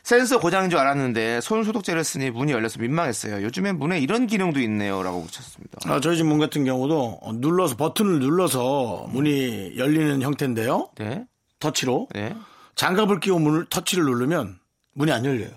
센서 0.04 0.38
고장인 0.38 0.70
줄 0.70 0.78
알았는데 0.78 1.40
손 1.40 1.64
소독제를 1.64 2.04
쓰니 2.04 2.30
문이 2.30 2.52
열려서 2.52 2.78
민망했어요. 2.78 3.42
요즘엔 3.42 3.76
문에 3.78 3.98
이런 3.98 4.26
기능도 4.28 4.60
있네요. 4.60 5.02
라고 5.02 5.20
붙였습니다. 5.22 5.78
아, 5.86 6.00
저희 6.00 6.16
집 6.16 6.22
문 6.24 6.38
같은 6.38 6.64
경우도 6.64 7.18
어, 7.22 7.32
눌러서 7.34 7.76
버튼을 7.76 8.20
눌러서 8.20 9.08
문이 9.10 9.76
열리는 9.76 10.22
형태인데요. 10.22 10.90
네, 10.96 11.24
터치로 11.58 12.08
네. 12.14 12.34
장갑을 12.76 13.18
끼고 13.20 13.40
문을 13.40 13.66
터치를 13.68 14.04
누르면 14.04 14.58
문이 14.94 15.10
안 15.12 15.24
열려요. 15.24 15.50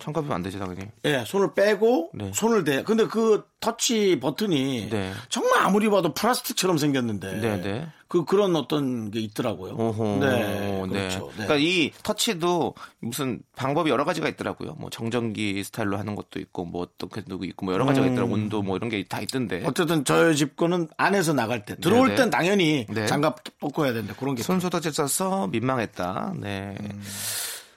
장갑이면 0.00 0.34
안 0.34 0.42
되죠, 0.42 0.58
당연히. 0.58 0.88
예, 1.04 1.24
손을 1.26 1.54
빼고 1.54 2.10
네. 2.14 2.30
손을 2.34 2.64
대. 2.64 2.82
근데 2.82 3.06
그 3.06 3.44
터치 3.60 4.18
버튼이 4.20 4.88
네. 4.90 5.12
정말 5.28 5.60
아무리 5.62 5.88
봐도 5.90 6.14
플라스틱처럼 6.14 6.78
생겼는데 6.78 7.40
네, 7.40 7.60
네. 7.60 7.88
그 8.08 8.24
그런 8.24 8.56
어떤 8.56 9.10
게 9.10 9.20
있더라고요. 9.20 9.74
오호, 9.74 10.18
네, 10.20 10.82
그렇죠. 10.88 11.26
네. 11.36 11.44
그러니까 11.44 11.56
이 11.58 11.92
터치도 12.02 12.74
무슨 13.00 13.40
방법이 13.54 13.90
여러 13.90 14.04
가지가 14.04 14.28
있더라고요. 14.30 14.74
뭐 14.78 14.90
정전기 14.90 15.62
스타일로 15.62 15.96
하는 15.96 16.16
것도 16.16 16.40
있고, 16.40 16.64
뭐 16.64 16.82
어떻게 16.82 17.22
누구 17.22 17.44
있고, 17.46 17.66
뭐 17.66 17.74
여러 17.74 17.84
가지가 17.84 18.06
음. 18.06 18.12
있더라고. 18.12 18.32
온도 18.32 18.62
뭐 18.62 18.76
이런 18.76 18.88
게 18.90 19.04
다 19.08 19.20
있던데. 19.20 19.62
어쨌든 19.64 20.04
저희 20.04 20.34
집 20.34 20.56
거는 20.56 20.88
안에서 20.96 21.34
나갈 21.34 21.64
때 21.64 21.76
들어올 21.76 22.08
네, 22.08 22.14
네. 22.14 22.22
땐 22.22 22.30
당연히 22.30 22.86
네. 22.88 23.06
장갑 23.06 23.44
벗고 23.60 23.84
해야 23.84 23.92
되는데 23.92 24.14
그런 24.18 24.34
게 24.34 24.42
손 24.42 24.58
소독제 24.58 24.90
써서 24.90 25.46
민망했다. 25.48 26.34
네. 26.38 26.74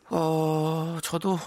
어, 0.10 0.98
저도 1.04 1.38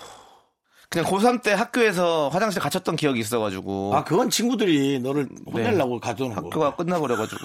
그냥 0.89 1.07
고3 1.09 1.43
때 1.43 1.53
학교에서 1.53 2.29
화장실 2.29 2.61
갇혔던 2.63 2.97
기억이 2.97 3.19
있어가지고. 3.21 3.95
아 3.97 4.05
그건 4.05 4.31
친구들이 4.31 5.01
너를 5.01 5.29
혼내려고 5.53 5.99
가져오는 6.01 6.35
거. 6.35 6.43
네. 6.43 6.47
학교가 6.49 6.77
끝나버려가지고. 6.77 7.41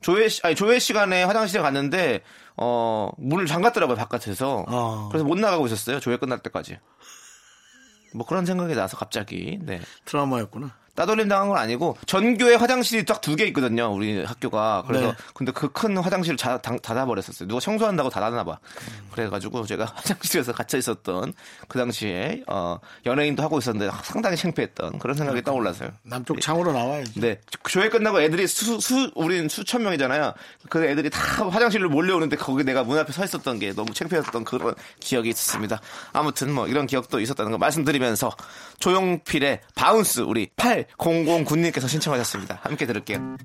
조회, 0.00 0.28
시- 0.28 0.40
아니, 0.44 0.54
조회 0.54 0.78
시간에 0.78 1.22
화장실에 1.24 1.62
갔는데, 1.62 2.22
어, 2.58 3.10
문을 3.16 3.46
잠갔더라고요, 3.46 3.96
바깥에서. 3.96 4.64
어. 4.68 5.08
그래서 5.10 5.24
못 5.24 5.38
나가고 5.38 5.64
있었어요, 5.66 5.98
조회 6.00 6.18
끝날 6.18 6.40
때까지. 6.40 6.78
뭐 8.14 8.26
그런 8.26 8.44
생각이 8.44 8.74
나서 8.74 8.96
갑자기, 8.98 9.58
네. 9.62 9.80
트라우마였구나. 10.04 10.74
따돌림 10.94 11.28
당한 11.28 11.48
건 11.48 11.58
아니고 11.58 11.96
전교에 12.06 12.54
화장실이 12.54 13.04
딱 13.04 13.20
두 13.20 13.36
개 13.36 13.44
있거든요. 13.46 13.92
우리 13.92 14.22
학교가. 14.24 14.84
그래서 14.86 15.06
네. 15.08 15.12
근데 15.34 15.50
그 15.52 15.68
큰 15.72 15.96
화장실을 15.98 16.36
자- 16.36 16.58
닫- 16.58 16.80
닫아버렸었어요. 16.82 17.48
누가 17.48 17.58
청소한다고 17.60 18.10
닫아나 18.10 18.44
봐. 18.44 18.58
그래가지고 19.12 19.66
제가 19.66 19.84
화장실에서 19.96 20.52
갇혀 20.52 20.78
있었던 20.78 21.32
그 21.68 21.78
당시에 21.78 22.42
어, 22.46 22.78
연예인도 23.06 23.42
하고 23.42 23.58
있었는데 23.58 23.90
상당히 24.04 24.36
창피했던 24.36 24.98
그런 24.98 25.16
생각이 25.16 25.42
떠올라서요. 25.42 25.90
남쪽 26.02 26.40
창으로 26.40 26.72
나와야지. 26.72 27.20
네. 27.20 27.40
조회 27.68 27.88
끝나고 27.88 28.20
애들이 28.20 28.46
수, 28.46 28.78
수, 28.80 29.10
우린 29.14 29.48
수천 29.48 29.82
명이잖아요. 29.82 30.32
그 30.68 30.84
애들이 30.84 31.10
다 31.10 31.18
화장실로 31.48 31.88
몰려오는데 31.90 32.36
거기 32.36 32.62
내가 32.64 32.84
문 32.84 32.98
앞에 32.98 33.12
서 33.12 33.24
있었던 33.24 33.58
게 33.58 33.72
너무 33.72 33.92
창피했던 33.92 34.44
그런 34.44 34.74
기억이 35.00 35.28
있었습니다. 35.30 35.80
아무튼 36.12 36.52
뭐 36.52 36.68
이런 36.68 36.86
기억도 36.86 37.20
있었다는 37.20 37.50
거 37.52 37.58
말씀드리면서 37.58 38.30
조용필의 38.80 39.60
바운스 39.74 40.20
우리 40.20 40.48
8009님께서 40.98 41.88
신청하셨습니다. 41.88 42.60
함께 42.62 42.86
들을게요. 42.86 43.36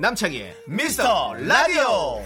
남창희의 0.00 0.54
미스터 0.66 1.34
라디오. 1.34 2.22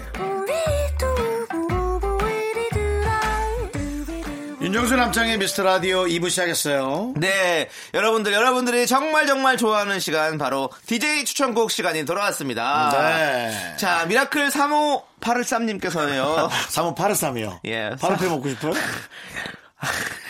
윤정수 4.60 4.94
남창희의 4.94 5.38
미스터 5.38 5.62
라디오 5.62 6.04
2부 6.04 6.28
시작했어요. 6.30 7.14
네, 7.16 7.68
여러분들, 7.94 8.32
여러분들이 8.32 8.86
정말 8.86 9.26
정말 9.26 9.56
좋아하는 9.56 9.98
시간, 10.00 10.38
바로 10.38 10.70
DJ 10.86 11.24
추천곡 11.24 11.70
시간이 11.70 12.04
돌아왔습니다. 12.04 12.90
네. 12.92 13.76
자, 13.76 14.04
미라클 14.06 14.50
35883님께서는요. 14.50 16.48
3583이요. 16.48 17.58
예. 17.66 17.96
파르페 18.00 18.28
먹고 18.28 18.48
싶어요? 18.50 18.74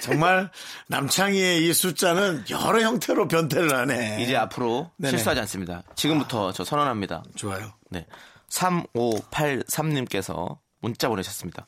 정말 0.02 0.50
남창희의 0.88 1.66
이 1.66 1.72
숫자는 1.72 2.44
여러 2.50 2.80
형태로 2.80 3.28
변태를 3.28 3.74
하네. 3.74 4.22
이제 4.22 4.36
앞으로 4.36 4.90
네네. 4.96 5.10
실수하지 5.10 5.40
않습니다. 5.42 5.84
지금부터 5.94 6.52
저 6.52 6.64
선언합니다. 6.64 7.22
좋아요. 7.36 7.72
네. 7.90 8.06
3583님께서 8.50 10.58
문자 10.80 11.08
보내셨습니다. 11.08 11.66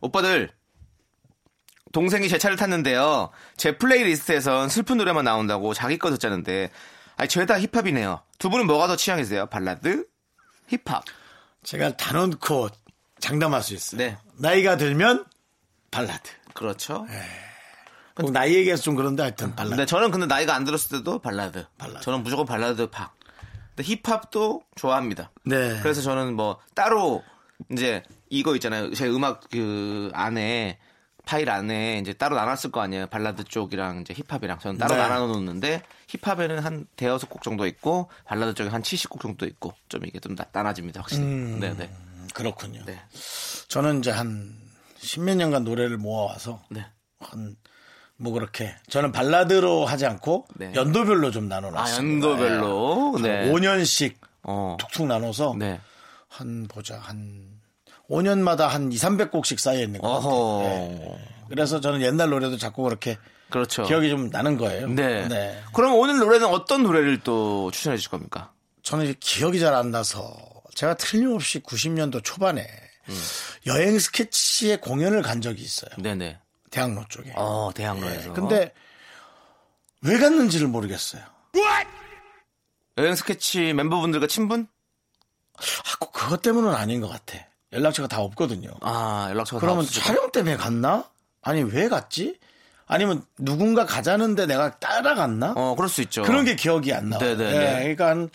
오빠들, 0.00 0.50
동생이 1.92 2.28
제 2.28 2.38
차를 2.38 2.56
탔는데요. 2.56 3.30
제 3.56 3.76
playlist에선 3.76 4.68
슬픈 4.68 4.98
노래만 4.98 5.24
나온다고 5.24 5.74
자기 5.74 5.98
거 5.98 6.10
듣자는데, 6.10 6.70
아니, 7.16 7.28
죄다 7.28 7.58
힙합이네요. 7.58 8.22
두 8.38 8.50
분은 8.50 8.66
뭐가 8.66 8.86
더 8.86 8.96
취향이세요? 8.96 9.46
발라드? 9.46 10.06
힙합? 10.68 11.02
제가 11.64 11.96
단언코 11.96 12.68
장담할 13.18 13.62
수 13.62 13.74
있어요. 13.74 13.98
네. 13.98 14.16
나이가 14.36 14.76
들면 14.76 15.24
발라드. 15.90 16.30
그렇죠. 16.54 17.06
꼭 18.14 18.32
나이 18.32 18.54
얘기해서 18.54 18.82
좀 18.82 18.96
그런데 18.96 19.22
하여튼 19.22 19.54
발라드. 19.54 19.70
근데 19.70 19.86
저는 19.86 20.10
근데 20.10 20.26
나이가 20.26 20.54
안 20.54 20.64
들었을 20.64 20.98
때도 20.98 21.20
발라드. 21.20 21.66
발라드. 21.78 22.04
저는 22.04 22.22
무조건 22.22 22.46
발라드 22.46 22.90
파. 22.90 23.12
근데 23.76 23.94
힙합도 23.94 24.62
좋아합니다. 24.74 25.30
네. 25.44 25.78
그래서 25.82 26.02
저는 26.02 26.34
뭐 26.34 26.58
따로 26.74 27.22
이제 27.70 28.02
이거 28.28 28.54
있잖아요. 28.56 28.92
제 28.94 29.06
음악 29.08 29.48
그 29.50 30.10
안에 30.14 30.78
파일 31.24 31.50
안에 31.50 31.98
이제 31.98 32.12
따로 32.14 32.34
나눴을 32.36 32.72
거 32.72 32.80
아니에요. 32.80 33.06
발라드 33.06 33.44
쪽이랑 33.44 34.00
이제 34.00 34.14
힙합이랑 34.14 34.58
저는 34.58 34.78
따로 34.78 34.94
네. 34.94 35.00
나눠 35.00 35.26
놓는데 35.28 35.82
힙합에는 36.08 36.58
한 36.60 36.86
대여섯 36.96 37.28
곡 37.28 37.42
정도 37.42 37.66
있고 37.66 38.10
발라드 38.24 38.54
쪽에 38.54 38.70
한 38.70 38.82
70곡 38.82 39.20
정도 39.20 39.46
있고 39.46 39.74
좀 39.88 40.04
이게 40.06 40.18
좀 40.18 40.34
나- 40.34 40.46
나눠집니다. 40.50 41.02
확실히. 41.02 41.22
음. 41.22 41.60
네, 41.60 41.74
네. 41.74 41.90
그렇군요. 42.34 42.82
네. 42.86 43.00
저는 43.68 43.98
이제 43.98 44.10
한 44.10 44.56
십몇 44.98 45.36
년간 45.36 45.64
노래를 45.64 45.96
모아와서 45.96 46.62
네. 46.70 46.84
한 47.20 47.56
뭐 48.18 48.32
그렇게 48.32 48.74
저는 48.90 49.12
발라드로 49.12 49.86
하지 49.86 50.04
않고 50.04 50.46
네. 50.56 50.72
연도별로 50.74 51.30
좀 51.30 51.44
아, 51.44 51.54
나눠놨어요. 51.54 51.96
연도별로. 51.96 53.18
네. 53.22 53.50
5년씩 53.50 54.14
어. 54.42 54.76
툭툭 54.78 55.06
나눠서 55.06 55.54
네. 55.56 55.80
한 56.28 56.66
보자 56.68 56.98
한 56.98 57.46
5년마다 58.10 58.66
한 58.66 58.90
2, 58.90 58.96
300곡씩 58.96 59.58
쌓여 59.58 59.80
있는 59.82 60.00
거 60.00 60.08
같아요. 60.08 60.88
네. 60.88 61.18
그래서 61.48 61.80
저는 61.80 62.02
옛날 62.02 62.30
노래도 62.30 62.56
자꾸 62.56 62.82
그렇게 62.82 63.16
그렇죠. 63.50 63.84
기억이 63.84 64.10
좀 64.10 64.30
나는 64.30 64.58
거예요. 64.58 64.88
네. 64.88 65.62
그럼 65.72 65.94
오늘 65.94 66.18
노래는 66.18 66.46
어떤 66.48 66.82
노래를 66.82 67.20
또 67.20 67.70
추천해 67.70 67.96
주실 67.96 68.10
겁니까? 68.10 68.52
저는 68.82 69.14
기억이 69.20 69.60
잘 69.60 69.74
안 69.74 69.92
나서 69.92 70.36
제가 70.74 70.94
틀림없이 70.94 71.60
90년도 71.60 72.24
초반에 72.24 72.66
음. 73.08 73.14
여행 73.66 73.98
스케치의 73.98 74.80
공연을 74.80 75.22
간 75.22 75.40
적이 75.40 75.62
있어요. 75.62 75.90
네네. 75.98 76.38
대학로 76.70 77.04
쪽에. 77.08 77.32
어, 77.34 77.70
대학로에서. 77.74 78.32
근데 78.32 78.72
왜 80.02 80.18
갔는지를 80.18 80.68
모르겠어요. 80.68 81.22
여행 82.98 83.14
스케치 83.14 83.72
멤버분들과 83.72 84.26
친분? 84.26 84.66
아, 85.56 85.96
꼭 86.00 86.12
그것 86.12 86.42
때문은 86.42 86.74
아닌 86.74 87.00
것 87.00 87.08
같아. 87.08 87.38
연락처가 87.72 88.08
다 88.08 88.20
없거든요. 88.20 88.70
아, 88.80 89.28
연락처가 89.30 89.60
그러면. 89.60 89.86
촬영 89.86 90.30
때문에 90.32 90.56
갔나? 90.56 91.08
아니 91.42 91.62
왜 91.62 91.88
갔지? 91.88 92.38
아니면 92.88 93.22
누군가 93.38 93.86
가자는데 93.86 94.46
내가 94.46 94.76
따라갔나? 94.78 95.54
어, 95.56 95.74
그럴 95.76 95.88
수 95.88 96.02
있죠. 96.02 96.22
그런 96.22 96.44
게 96.44 96.56
기억이 96.56 96.92
안 96.92 97.10
나요. 97.10 97.20
네네 97.20 97.52
네. 97.52 97.78
그러니까 97.80 98.08
한 98.08 98.28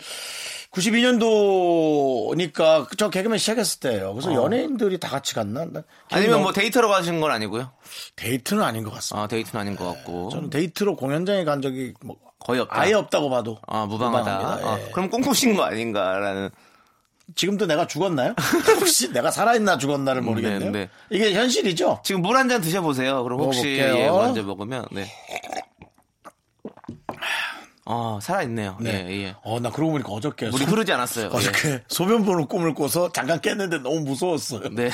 92년도니까 0.70 2.86
저 2.96 3.10
개그맨 3.10 3.38
시작했을 3.38 3.80
때예요. 3.80 4.14
그래서 4.14 4.34
연예인들이 4.34 4.98
다 4.98 5.08
같이 5.08 5.34
갔나? 5.34 5.62
어. 5.62 5.82
아니면 6.10 6.42
뭐 6.42 6.52
데이트로 6.52 6.88
가신 6.88 7.20
건 7.20 7.30
아니고요. 7.30 7.70
데이트는 8.16 8.62
아닌 8.62 8.84
것 8.84 8.92
같습니다. 8.94 9.24
아, 9.24 9.28
데이트는 9.28 9.60
아닌 9.60 9.76
것 9.76 9.86
같고. 9.86 10.30
저는 10.30 10.50
데이트로 10.50 10.96
공연장에 10.96 11.44
간 11.44 11.62
적이 11.62 11.94
뭐 12.02 12.16
거의 12.38 12.60
없다. 12.60 12.80
아예 12.80 12.92
없다고 12.92 13.30
봐도 13.30 13.58
아, 13.66 13.86
무방하다. 13.86 14.30
아, 14.30 14.78
예. 14.80 14.90
그럼 14.92 15.10
꿈꾸신 15.10 15.56
거 15.56 15.64
아닌가라는. 15.64 16.50
지금도 17.34 17.66
내가 17.66 17.86
죽었나요? 17.86 18.34
혹시 18.80 19.10
내가 19.12 19.30
살아있나 19.30 19.78
죽었나를 19.78 20.22
모르겠네요. 20.22 20.70
네, 20.70 20.78
네. 20.80 20.90
이게 21.10 21.32
현실이죠? 21.34 22.00
지금 22.04 22.22
물 22.22 22.36
한 22.36 22.48
잔 22.48 22.60
드셔보세요. 22.60 23.22
그럼 23.24 23.40
혹시. 23.40 23.78
예, 23.78 24.08
먼저 24.08 24.42
먹으면, 24.42 24.86
네. 24.92 25.10
어, 27.86 28.18
살아있네요. 28.22 28.78
네. 28.80 29.06
예, 29.08 29.24
예. 29.24 29.34
어, 29.42 29.60
나 29.60 29.70
그러고 29.70 29.92
보니까 29.92 30.10
어저께 30.10 30.46
물이 30.48 30.64
소- 30.64 30.70
흐르지 30.70 30.90
않았어요. 30.92 31.26
예. 31.26 31.36
어저께 31.36 31.82
소변 31.88 32.24
보는 32.24 32.46
꿈을 32.46 32.72
꿔서 32.72 33.12
잠깐 33.12 33.40
깼는데 33.42 33.78
너무 33.78 34.00
무서웠어요. 34.00 34.70
네. 34.72 34.88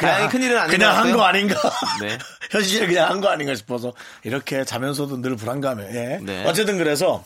다행히 0.00 0.28
큰일은 0.28 0.56
아닌 0.56 0.70
그냥 0.70 0.92
것 0.94 0.98
한. 1.08 1.12
거 1.12 1.22
아닌가? 1.24 1.54
네. 2.00 2.16
현실에 2.52 2.86
그냥 2.86 3.10
한 3.10 3.20
거 3.20 3.28
아닌가 3.28 3.56
싶어서 3.56 3.92
이렇게 4.22 4.64
자면서도 4.64 5.22
늘 5.22 5.34
불안감에. 5.34 5.88
예. 5.92 6.18
네. 6.22 6.44
어쨌든 6.46 6.78
그래서 6.78 7.24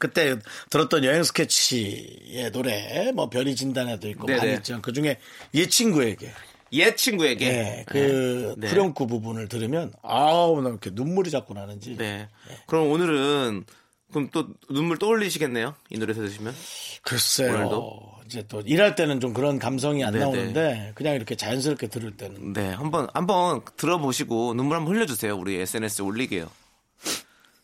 그때 0.00 0.36
들었던 0.70 1.04
여행 1.04 1.22
스케치의 1.22 2.50
노래 2.50 3.12
뭐 3.12 3.30
별이 3.30 3.54
진단에도 3.54 4.08
있고 4.08 4.26
네네. 4.26 4.38
많이 4.38 4.54
있지만 4.54 4.82
그 4.82 4.92
중에 4.92 5.18
이 5.52 5.68
친구에게 5.68 6.32
옛 6.72 6.96
친구에게. 6.96 7.46
예, 7.46 7.84
그 7.86 8.54
네. 8.58 8.68
후렴구 8.68 9.06
부분을 9.06 9.48
들으면 9.48 9.92
아우 10.02 10.60
나 10.62 10.70
이렇게 10.70 10.90
눈물이 10.92 11.30
자꾸 11.30 11.54
나는지 11.54 11.96
네. 11.96 12.28
그럼 12.66 12.90
오늘은 12.90 13.64
그럼 14.10 14.28
또 14.32 14.48
눈물 14.68 14.98
떠올리시겠네요. 14.98 15.74
이 15.90 15.98
노래 15.98 16.12
들으시면. 16.14 16.54
글쎄요. 17.02 17.54
오늘도? 17.54 18.10
이제 18.26 18.44
또 18.48 18.60
일할 18.60 18.94
때는 18.94 19.18
좀 19.18 19.32
그런 19.32 19.58
감성이 19.58 20.04
안 20.04 20.12
네네. 20.12 20.24
나오는데 20.24 20.92
그냥 20.94 21.14
이렇게 21.14 21.34
자연스럽게 21.34 21.88
들을 21.88 22.16
때는 22.16 22.52
네, 22.52 22.68
한번 22.70 23.08
한번 23.12 23.62
들어보시고 23.76 24.54
눈물 24.54 24.76
한번 24.76 24.94
흘려주세요. 24.94 25.36
우리 25.36 25.56
SNS에 25.56 26.04
올리게요. 26.04 26.48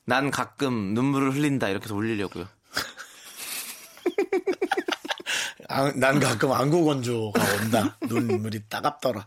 난 0.07 0.31
가끔 0.31 0.95
눈물을 0.95 1.35
흘린다 1.35 1.69
이렇게 1.69 1.85
해서 1.85 1.95
올리려고요. 1.95 2.47
아, 5.69 5.93
난 5.97 6.21
가끔 6.21 6.53
안구 6.53 6.85
건조가 6.85 7.43
온다. 7.61 7.97
눈물이 8.03 8.63
따갑더라. 8.69 9.27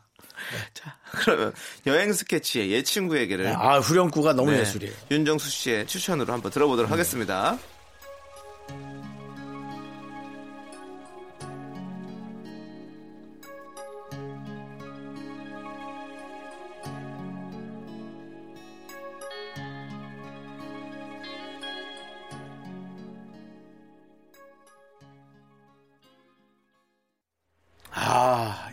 자, 0.74 0.98
그러면 1.12 1.54
여행 1.86 2.14
스케치의 2.14 2.72
옛 2.72 2.84
친구 2.84 3.18
에게를 3.18 3.48
아 3.56 3.80
후렴구가 3.80 4.34
너무 4.34 4.52
네, 4.52 4.62
예술이에요. 4.62 4.94
윤정수 5.12 5.50
씨의 5.50 5.86
추천으로 5.86 6.32
한번 6.32 6.52
들어보도록 6.52 6.92
하겠습니다. 6.92 7.58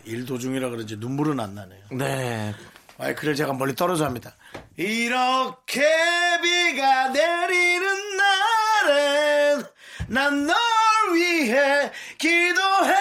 일 0.07 0.25
도중이라 0.25 0.69
그런지 0.69 0.95
눈물은 0.97 1.39
안 1.39 1.53
나네요. 1.55 1.81
네. 1.91 2.53
마이크를 2.97 3.35
제가 3.35 3.53
멀리 3.53 3.75
떨어져 3.75 4.05
합니다. 4.05 4.33
이렇게 4.77 5.81
비가 6.41 7.09
내리는 7.09 7.87
날엔 8.17 9.63
난 10.07 10.45
널 10.47 10.55
위해 11.13 11.91
기도해. 12.17 12.95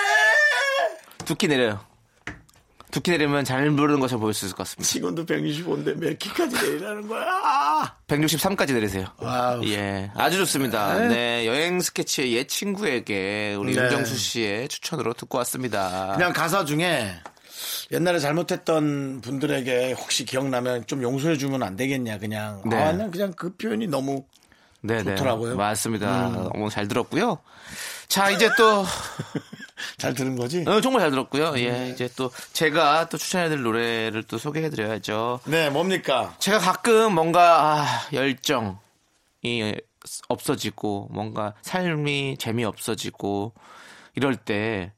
두 1.24 1.36
키 1.36 1.48
내려요. 1.48 1.80
두 2.96 3.03
키 3.03 3.10
내리면 3.10 3.44
잘 3.44 3.70
부르는 3.70 4.00
것처럼 4.00 4.22
보일 4.22 4.32
수 4.32 4.46
있을 4.46 4.56
것 4.56 4.62
같습니다. 4.62 4.88
지금도 4.90 5.26
125인데 5.26 5.98
몇 5.98 6.18
키까지 6.18 6.54
내리라는 6.56 7.06
거야? 7.06 7.94
163까지 8.08 8.72
내리세요. 8.72 9.04
Wow. 9.18 9.62
예, 9.66 10.10
아주 10.14 10.38
좋습니다. 10.38 10.94
네. 11.00 11.08
네, 11.08 11.46
여행 11.46 11.78
스케치의 11.78 12.32
옛 12.32 12.48
친구에게 12.48 13.54
우리 13.58 13.74
네. 13.74 13.82
윤정수 13.82 14.16
씨의 14.16 14.68
추천으로 14.68 15.12
듣고 15.12 15.36
왔습니다. 15.38 16.14
그냥 16.14 16.32
가사 16.32 16.64
중에 16.64 17.12
옛날에 17.92 18.18
잘못했던 18.18 19.20
분들에게 19.20 19.92
혹시 19.92 20.24
기억나면 20.24 20.86
좀 20.86 21.02
용서해 21.02 21.36
주면 21.36 21.62
안 21.62 21.76
되겠냐 21.76 22.16
그냥 22.16 22.62
네. 22.64 22.76
아, 22.76 22.92
난 22.92 23.10
그냥 23.10 23.34
그 23.36 23.54
표현이 23.56 23.88
너무 23.88 24.24
네, 24.80 25.02
네. 25.02 25.16
좋더라고요. 25.16 25.52
음. 25.52 25.56
맞습니다. 25.58 26.30
너무 26.30 26.70
잘 26.70 26.88
들었고요. 26.88 27.40
자, 28.08 28.30
이제 28.30 28.48
또 28.56 28.86
잘 29.98 30.14
들은 30.14 30.36
거지? 30.36 30.64
어, 30.66 30.80
정말 30.80 31.00
잘 31.02 31.10
들었고요. 31.10 31.52
네. 31.52 31.64
예, 31.86 31.90
이제 31.90 32.08
또 32.16 32.30
제가 32.52 33.08
또 33.08 33.18
추천해드릴 33.18 33.62
노래를 33.62 34.22
또 34.24 34.38
소개해드려야죠. 34.38 35.40
네 35.44 35.70
뭡니까? 35.70 36.34
제가 36.38 36.58
가끔 36.58 37.14
뭔가 37.14 37.82
아, 37.82 38.08
열정이 38.12 39.74
없어지고 40.28 41.08
뭔가 41.10 41.54
삶이 41.62 42.36
재미 42.38 42.64
없어지고 42.64 43.52
이럴 44.14 44.36
때 44.36 44.92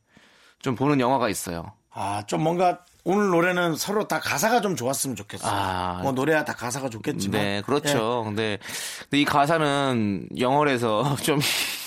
좀 0.61 0.75
보는 0.75 0.99
영화가 0.99 1.29
있어요. 1.29 1.73
아 1.93 2.25
좀 2.27 2.43
뭔가 2.43 2.81
오늘 3.05 3.29
노래는 3.29 3.77
서로 3.77 4.07
다 4.09 4.19
가사가 4.21 4.61
좀 4.61 4.75
좋았으면 4.77 5.15
좋겠어요. 5.17 5.51
아. 5.51 6.01
뭐 6.03 6.11
노래야 6.13 6.45
다 6.45 6.53
가사가 6.53 6.91
좋겠지만 6.91 7.41
네, 7.41 7.63
그렇죠. 7.65 8.23
예, 8.25 8.29
근데, 8.29 8.59
근데 9.03 9.21
이 9.21 9.25
가사는 9.25 10.29
영어에서 10.39 11.17
좀 11.23 11.39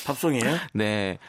팝송이에요. 0.07 0.57
네. 0.73 1.19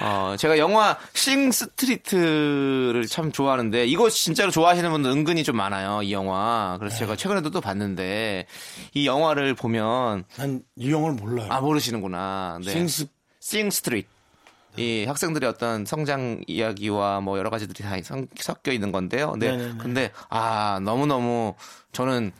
어, 0.00 0.34
제가 0.38 0.58
영화 0.58 0.96
Sing 1.14 1.50
Street를 1.52 3.06
참 3.06 3.32
좋아하는데 3.32 3.86
이거 3.86 4.08
진짜로 4.08 4.50
좋아하시는 4.50 4.90
분들 4.90 5.10
은근히 5.10 5.44
좀 5.44 5.56
많아요. 5.56 6.02
이 6.02 6.12
영화. 6.12 6.76
그래서 6.78 6.94
네. 6.96 7.00
제가 7.00 7.16
최근에도 7.16 7.50
또 7.50 7.60
봤는데 7.60 8.46
이 8.94 9.06
영화를 9.06 9.54
보면 9.54 10.24
난 10.36 10.62
이 10.76 10.90
영화를 10.90 11.16
몰라요. 11.16 11.48
아 11.50 11.60
모르시는구나. 11.60 12.60
네. 12.64 12.70
Sing 12.70 12.99
S 12.99 13.06
Sing 13.40 13.70
Street. 13.70 14.08
이 14.76 15.04
학생들의 15.08 15.48
어떤 15.48 15.84
성장 15.84 16.40
이야기와 16.46 17.20
뭐 17.20 17.36
여러 17.36 17.50
가지들이 17.50 17.82
다 17.82 17.96
성- 18.04 18.28
섞여 18.38 18.70
있는 18.70 18.92
건데요. 18.92 19.34
네. 19.36 19.50
네네네. 19.56 19.78
근데 19.78 20.12
아 20.28 20.78
너무 20.82 21.06
너무 21.06 21.54
저는 21.92 22.30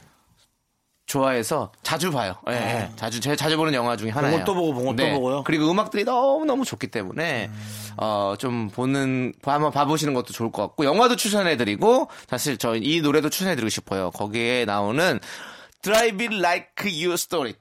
좋아해서 1.08 1.72
자주 1.82 2.10
봐요. 2.12 2.34
예, 2.50 2.52
예. 2.54 2.90
자주 2.94 3.18
제가 3.18 3.34
자주 3.34 3.56
보는 3.56 3.72
영화 3.74 3.96
중에 3.96 4.10
하나예요. 4.10 4.42
아. 4.42 4.44
또 4.44 4.54
보고, 4.54 4.74
본 4.75 4.85
거 4.85 4.94
또 4.94 5.04
보고요? 5.10 5.42
그리고 5.44 5.70
음악들이 5.70 6.04
너무 6.04 6.44
너무 6.44 6.64
좋기 6.64 6.88
때문에 6.88 7.50
어좀 7.96 8.68
보는 8.68 9.32
한번 9.42 9.73
봐보시는 9.73 10.12
것도 10.14 10.32
좋을 10.32 10.52
것 10.52 10.62
같고 10.62 10.84
영화도 10.84 11.16
추천해드리고 11.16 12.08
사실 12.28 12.56
저 12.58 12.76
이 12.76 13.00
노래도 13.00 13.28
추천해드리고 13.30 13.71
싶어요. 13.71 14.10
거기에 14.12 14.66
나오는 14.66 15.18
Drive 15.82 16.26
It 16.26 16.36
Like 16.36 16.92
You 16.93 17.14
Stole 17.14 17.43
It 17.43 17.54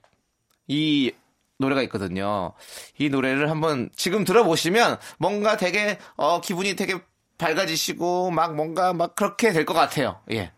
이 0.68 1.12
노래가 1.58 1.82
있거든요. 1.84 2.52
이 3.00 3.10
노래를 3.10 3.50
한번 3.50 3.90
지금 3.96 4.26
들어보시면 4.26 4.98
뭔가 5.18 5.56
되게 5.58 5.98
어 6.18 6.42
기분이 6.42 6.76
되게 6.76 7.00
밝아지시고 7.38 8.30
막 8.32 8.56
뭔가 8.56 8.94
막 8.94 9.16
그렇게 9.16 9.54
될 9.54 9.66
것 9.66 9.74
같아요. 9.74 10.20
예. 10.32 10.52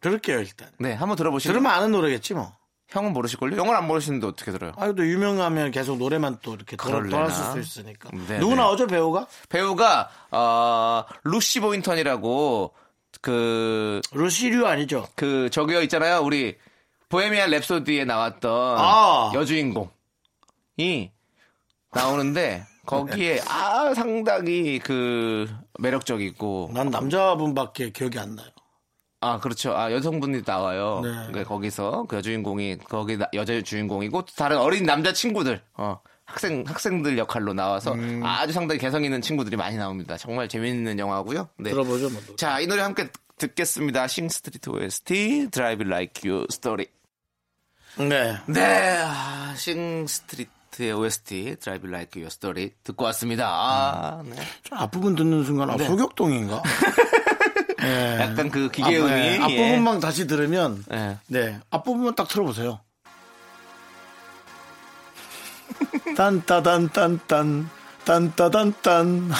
들을게요 0.00 0.38
일단. 0.40 0.68
네, 0.78 0.92
한번 0.92 1.16
들어보시면 1.16 1.52
들으면 1.52 1.72
아는 1.72 1.92
노래겠지 1.92 2.34
뭐. 2.34 2.52
형은 2.88 3.14
모르실걸요? 3.14 3.56
영어를 3.56 3.78
안 3.78 3.86
모르시는데 3.86 4.26
어떻게 4.26 4.52
들어요? 4.52 4.72
아, 4.76 4.92
또 4.92 5.06
유명하면 5.06 5.70
계속 5.70 5.96
노래만 5.96 6.38
또 6.42 6.54
이렇게 6.54 6.76
돌아, 6.76 6.98
그럴래나? 6.98 7.16
돌았을 7.24 7.64
수 7.64 7.80
있으니까. 7.80 8.10
네, 8.28 8.38
누구 8.38 8.50
네. 8.50 8.56
나오죠 8.56 8.86
배우가? 8.86 9.26
배우가 9.48 10.10
어 10.30 11.04
루시 11.24 11.60
보인턴이라고 11.60 12.74
그 13.22 14.00
루시류 14.12 14.66
아니죠? 14.66 15.08
그 15.16 15.48
저기요 15.50 15.80
있잖아요. 15.82 16.20
우리 16.20 16.56
보헤미안 17.08 17.50
랩소디에 17.50 18.04
나왔던 18.04 18.76
아. 18.78 19.32
여주인공이 19.34 19.90
나오는데 21.92 22.66
거기에 22.84 23.40
아 23.48 23.94
상당히 23.94 24.78
그 24.78 25.48
매력적이고 25.78 26.72
난 26.74 26.90
남자분밖에 26.90 27.90
기억이 27.90 28.18
안 28.18 28.34
나요. 28.34 28.48
아 29.22 29.38
그렇죠. 29.38 29.74
아 29.76 29.90
여성분이 29.92 30.42
나와요. 30.44 31.00
네. 31.02 31.10
그러니까 31.28 31.44
거기서 31.44 32.04
그 32.08 32.16
여주인공이 32.16 32.78
거기 32.88 33.16
나- 33.16 33.28
여자 33.34 33.60
주인공이고 33.62 34.22
또 34.22 34.32
다른 34.36 34.58
어린 34.58 34.84
남자 34.84 35.12
친구들 35.12 35.62
어 35.74 36.00
학생 36.24 36.64
학생들 36.66 37.16
역할로 37.18 37.52
나와서 37.54 37.92
음. 37.94 38.20
아주 38.24 38.52
상당히 38.52 38.78
개성 38.80 39.04
있는 39.04 39.20
친구들이 39.22 39.56
많이 39.56 39.76
나옵니다. 39.76 40.16
정말 40.16 40.48
재미있는 40.48 40.98
영화고요. 40.98 41.48
네. 41.58 41.70
들어보죠 41.70 42.10
뭐. 42.10 42.20
노래. 42.20 42.36
자, 42.36 42.58
이 42.60 42.66
노래 42.66 42.82
함께 42.82 43.08
듣겠습니다. 43.38 44.06
싱 44.08 44.28
스트리트 44.28 44.70
OST 44.70 45.48
Drive 45.50 45.76
It 45.76 45.86
Like 45.86 46.30
You 46.30 46.46
Stole 46.50 46.73
It. 46.73 46.86
네. 47.98 48.36
네, 48.46 49.02
아, 49.04 49.52
싱 49.56 50.06
스트리트의 50.06 50.92
OST 50.92 51.56
Drive 51.60 51.80
It 51.80 51.88
Like 51.88 52.20
You 52.22 52.26
Stole 52.32 52.59
It 52.59 52.70
듣고 52.84 53.04
왔습니다. 53.06 53.48
아, 53.48 54.22
네. 54.24 54.36
저 54.64 54.76
앞부분 54.76 55.14
듣는 55.14 55.44
순간 55.44 55.70
아, 55.70 55.76
소격동인가? 55.78 56.62
네. 57.82 58.18
약간 58.20 58.50
그 58.50 58.66
앞, 58.66 58.72
기계음이 58.72 59.10
네. 59.10 59.34
예. 59.34 59.42
앞부분만 59.42 60.00
다시 60.00 60.26
들으면 60.26 60.84
예. 60.92 61.18
네 61.26 61.60
앞부분만 61.70 62.14
딱 62.14 62.28
들어보세요. 62.28 62.80
딴따단딴딴 66.16 67.68
딴따단딴 68.04 69.30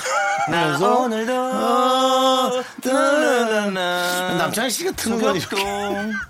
하면서 0.47 0.99
오늘도 1.01 1.33
어. 1.33 2.51
남창희 4.39 4.71
씨가 4.71 4.93
트는 4.93 5.21
건. 5.21 5.41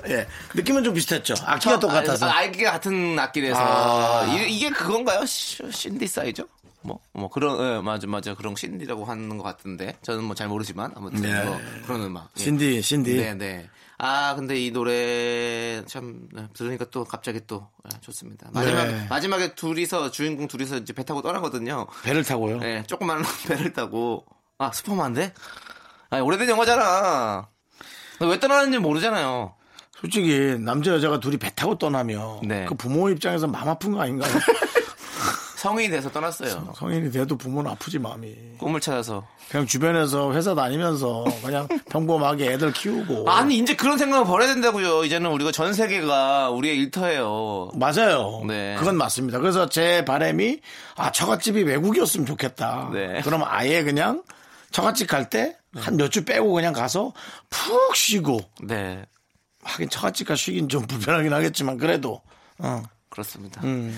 예 0.08 0.26
느낌은 0.54 0.84
좀 0.84 0.92
비슷했죠. 0.94 1.34
악기가 1.44 1.78
똑같아서 1.78 2.26
아, 2.28 2.40
악기가 2.40 2.72
같은 2.72 3.18
악기라서 3.18 3.60
아. 3.60 4.24
이게, 4.26 4.48
이게 4.48 4.70
그건가요? 4.70 5.24
시- 5.24 5.62
신디사이저? 5.70 6.44
뭐, 6.84 7.00
뭐 7.12 7.28
그런, 7.28 7.58
예, 7.78 7.80
맞아, 7.82 8.06
맞아. 8.06 8.34
그런 8.34 8.54
신디라고 8.56 9.04
하는 9.04 9.36
것 9.38 9.44
같은데. 9.44 9.96
저는 10.02 10.24
뭐 10.24 10.34
잘 10.34 10.48
모르지만, 10.48 10.92
아무튼 10.96 11.20
네. 11.22 11.44
뭐 11.44 11.58
그런 11.86 12.02
음악. 12.02 12.30
예. 12.38 12.42
신디 12.42 12.82
신디 12.82 13.16
네, 13.16 13.34
네. 13.34 13.68
아, 13.98 14.34
근데 14.34 14.58
이 14.58 14.72
노래 14.72 15.84
참 15.86 16.26
네, 16.32 16.48
들으니까 16.54 16.86
또 16.90 17.04
갑자기 17.04 17.40
또 17.46 17.68
예, 17.86 18.00
좋습니다. 18.00 18.48
마지막 18.52 18.84
네. 18.86 19.06
마지막에 19.08 19.54
둘이서 19.54 20.10
주인공 20.10 20.48
둘이서 20.48 20.78
이제 20.78 20.92
배 20.92 21.04
타고 21.04 21.22
떠나거든요. 21.22 21.86
배를 22.02 22.24
타고요. 22.24 22.58
네, 22.58 22.82
조그만 22.84 23.22
배를 23.46 23.72
타고 23.72 24.24
아 24.58 24.72
스포만데? 24.72 25.32
아 26.10 26.18
오래된 26.20 26.48
영화잖아. 26.48 27.48
왜 28.20 28.40
떠나는지 28.40 28.78
모르잖아요. 28.78 29.54
솔직히 30.00 30.56
남자 30.58 30.90
여자가 30.92 31.20
둘이 31.20 31.36
배 31.36 31.54
타고 31.54 31.78
떠나면 31.78 32.40
네. 32.42 32.64
그 32.68 32.74
부모 32.74 33.08
입장에서 33.08 33.46
마음 33.46 33.68
아픈 33.68 33.92
거 33.92 34.00
아닌가요? 34.00 34.32
성인이 35.62 35.90
돼서 35.90 36.10
떠났어요. 36.10 36.72
성인이 36.76 37.12
돼도 37.12 37.38
부모는 37.38 37.70
아프지 37.70 38.00
마음이. 38.00 38.34
꿈을 38.58 38.80
찾아서. 38.80 39.24
그냥 39.48 39.64
주변에서 39.64 40.32
회사 40.34 40.56
다니면서 40.56 41.24
그냥 41.44 41.68
평범하게 41.88 42.52
애들 42.54 42.72
키우고. 42.72 43.30
아니 43.30 43.58
이제 43.58 43.76
그런 43.76 43.96
생각을 43.96 44.26
버려야 44.26 44.48
된다고요. 44.54 45.04
이제는 45.04 45.30
우리가 45.30 45.52
전 45.52 45.72
세계가 45.72 46.50
우리의 46.50 46.76
일터예요. 46.78 47.70
맞아요. 47.76 48.42
네. 48.48 48.74
그건 48.76 48.96
맞습니다. 48.96 49.38
그래서 49.38 49.68
제 49.68 50.04
바람이 50.04 50.58
아 50.96 51.12
처갓집이 51.12 51.62
외국이었으면 51.62 52.26
좋겠다. 52.26 52.90
네. 52.92 53.20
그럼 53.22 53.42
아예 53.46 53.84
그냥 53.84 54.24
처갓집 54.72 55.06
갈 55.08 55.30
때 55.30 55.54
한 55.76 55.96
몇 55.96 56.10
주 56.10 56.24
빼고 56.24 56.52
그냥 56.52 56.72
가서 56.72 57.12
푹 57.50 57.94
쉬고 57.94 58.40
네, 58.62 59.06
하긴 59.62 59.88
처갓집 59.90 60.26
가 60.26 60.34
쉬긴 60.34 60.68
좀 60.68 60.84
불편하긴 60.88 61.32
하겠지만 61.32 61.78
그래도 61.78 62.20
어. 62.58 62.82
그렇습니다. 63.08 63.60
음. 63.62 63.96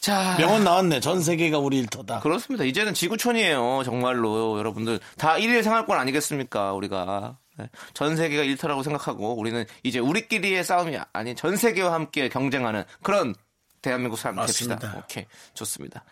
자, 0.00 0.36
명언 0.38 0.64
나왔네. 0.64 1.00
전 1.00 1.22
세계가 1.22 1.58
우리 1.58 1.78
일터다. 1.78 2.20
그렇습니다. 2.20 2.64
이제는 2.64 2.94
지구촌이에요. 2.94 3.82
정말로 3.84 4.58
여러분들 4.58 4.98
다 5.18 5.36
일일 5.36 5.62
생활권 5.62 5.98
아니겠습니까? 5.98 6.72
우리가 6.72 7.36
네. 7.58 7.68
전 7.92 8.16
세계가 8.16 8.42
일터라고 8.44 8.82
생각하고 8.82 9.38
우리는 9.38 9.66
이제 9.82 9.98
우리끼리의 9.98 10.64
싸움이 10.64 10.98
아닌 11.12 11.36
전 11.36 11.56
세계와 11.56 11.92
함께 11.92 12.30
경쟁하는 12.30 12.84
그런 13.02 13.34
대한민국 13.82 14.16
사람 14.16 14.36
됩시다. 14.46 14.78
오케이, 14.98 15.26
좋습니다. 15.52 16.04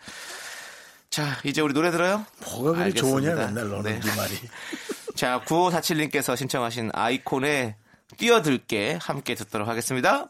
자, 1.09 1.25
이제 1.43 1.61
우리 1.61 1.73
노래 1.73 1.89
들어요? 1.89 2.25
뭐가 2.45 2.73
그리 2.73 2.81
알겠습니다. 2.83 3.01
좋으냐 3.01 3.35
맨날 3.35 3.69
너는 3.69 3.83
네. 3.83 3.99
네 3.99 4.15
말이. 4.15 4.35
자, 5.15 5.41
9547님께서 5.45 6.37
신청하신 6.37 6.91
아이콘의 6.93 7.75
뛰어들게 8.17 8.99
함께 9.01 9.33
듣도록 9.33 9.67
하겠습니다. 9.67 10.29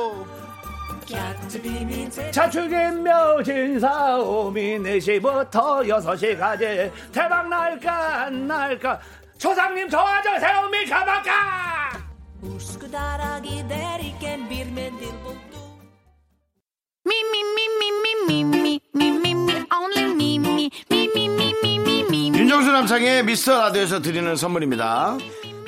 자축인 2.31 3.03
묘진사 3.03 4.17
오미 4.19 4.77
4시부터 4.79 5.85
6시까지 5.87 6.91
대박 7.11 7.49
날까 7.49 8.25
안 8.25 8.47
날까 8.47 8.99
조상님 9.37 9.89
도와줘 9.89 10.39
세우미 10.39 10.85
가방가 10.85 11.31
윤정수 22.35 22.71
남창의 22.71 23.23
미스터 23.25 23.59
라디오에서 23.59 24.01
드리는 24.01 24.35
선물입니다 24.35 25.17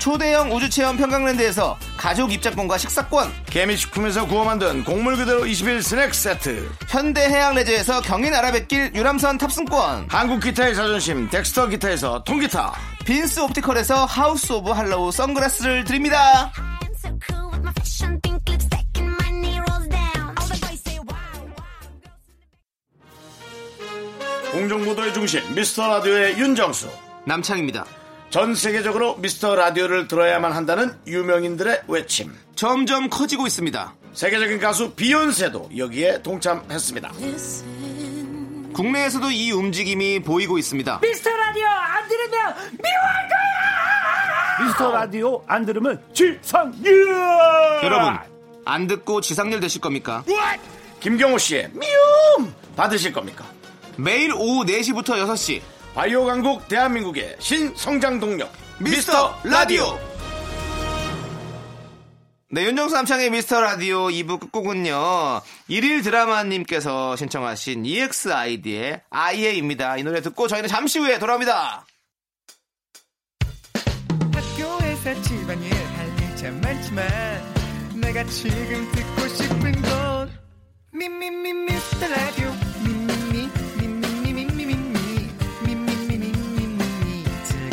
초대형 0.00 0.50
우주체험 0.50 0.96
평강랜드에서 0.96 1.78
가족 1.96 2.32
입장권과 2.32 2.78
식사권 2.78 3.30
개미식품에서 3.44 4.26
구워 4.26 4.44
만든 4.44 4.82
곡물 4.82 5.16
그대로 5.16 5.46
21 5.46 5.82
스낵 5.82 6.14
세트, 6.14 6.68
현대해양레저에서 6.88 8.00
경인 8.00 8.34
아라뱃길 8.34 8.92
유람선 8.94 9.38
탑승권 9.38 10.06
한국 10.08 10.40
기타의 10.40 10.74
자존심 10.74 11.28
덱스터 11.28 11.68
기타에서 11.68 12.24
통기타, 12.24 12.72
빈스 13.04 13.40
옵티컬에서 13.40 14.06
House 14.06 14.52
of 14.52 14.70
Harlow 14.70 15.12
선글라스를 15.12 15.84
드립니다. 15.84 16.50
공정보도의 24.52 25.14
중심 25.14 25.54
미스터 25.54 25.86
라디오의 25.86 26.38
윤정수. 26.38 26.90
남창희입니다 27.24 27.99
전 28.30 28.54
세계적으로 28.54 29.16
미스터 29.16 29.56
라디오를 29.56 30.06
들어야만 30.06 30.52
한다는 30.52 30.96
유명인들의 31.06 31.82
외침. 31.88 32.32
점점 32.54 33.08
커지고 33.10 33.46
있습니다 33.46 33.94
세계적인 34.12 34.60
가수 34.60 34.92
비욘세도 34.92 35.70
여기에 35.76 36.22
동참했습니다. 36.22 37.12
국내에서도 38.72 39.30
이 39.30 39.50
움직임이 39.52 40.20
보이고 40.20 40.56
있습니다 40.58 41.00
미스터 41.02 41.30
라디오 41.30 41.66
안 41.66 42.08
들으면 42.08 42.54
미워할 42.82 43.28
거야 43.28 44.64
미스터 44.64 44.92
라디오 44.92 45.44
안 45.48 45.66
들으면 45.66 46.00
지상렬 46.14 47.80
여러분 47.82 48.16
안 48.64 48.86
듣고 48.86 49.20
지상렬 49.20 49.58
되실 49.60 49.80
겁니까? 49.80 50.22
김경호 51.00 51.38
씨의 51.38 51.70
미움 51.72 52.54
받으실 52.76 53.12
겁니까? 53.12 53.44
매일 53.96 54.32
오후 54.34 54.64
4시부터 54.64 55.14
6시 55.26 55.60
바이오 55.94 56.24
강국 56.24 56.66
대한민국의 56.68 57.36
신성장 57.38 58.20
동력 58.20 58.52
미스터 58.78 59.34
라디오 59.44 59.98
네, 62.52 62.64
윤정수 62.64 62.96
남창의 62.96 63.30
미스터 63.30 63.60
라디오 63.60 64.08
2부 64.08 64.40
끝곡은요, 64.40 65.40
일일 65.68 66.02
드라마님께서 66.02 67.14
신청하신 67.14 67.86
EXID의 67.86 69.02
아이에입니다. 69.08 69.96
이 69.98 70.02
노래 70.02 70.20
듣고 70.20 70.48
저희는 70.48 70.68
잠시 70.68 70.98
후에 70.98 71.20
돌아옵니다. 71.20 71.86
학교에서 74.34 75.22
집안일 75.22 75.72
할일참 75.72 76.60
많지만 76.60 77.06
내가 78.00 78.24
지금 78.24 78.90
듣고 78.92 79.28
싶은 79.28 79.82
건 79.82 80.30
미 80.92 81.06
미 81.08 81.30
미 81.30 81.52
미스터 81.52 82.08
라디오 82.08 82.50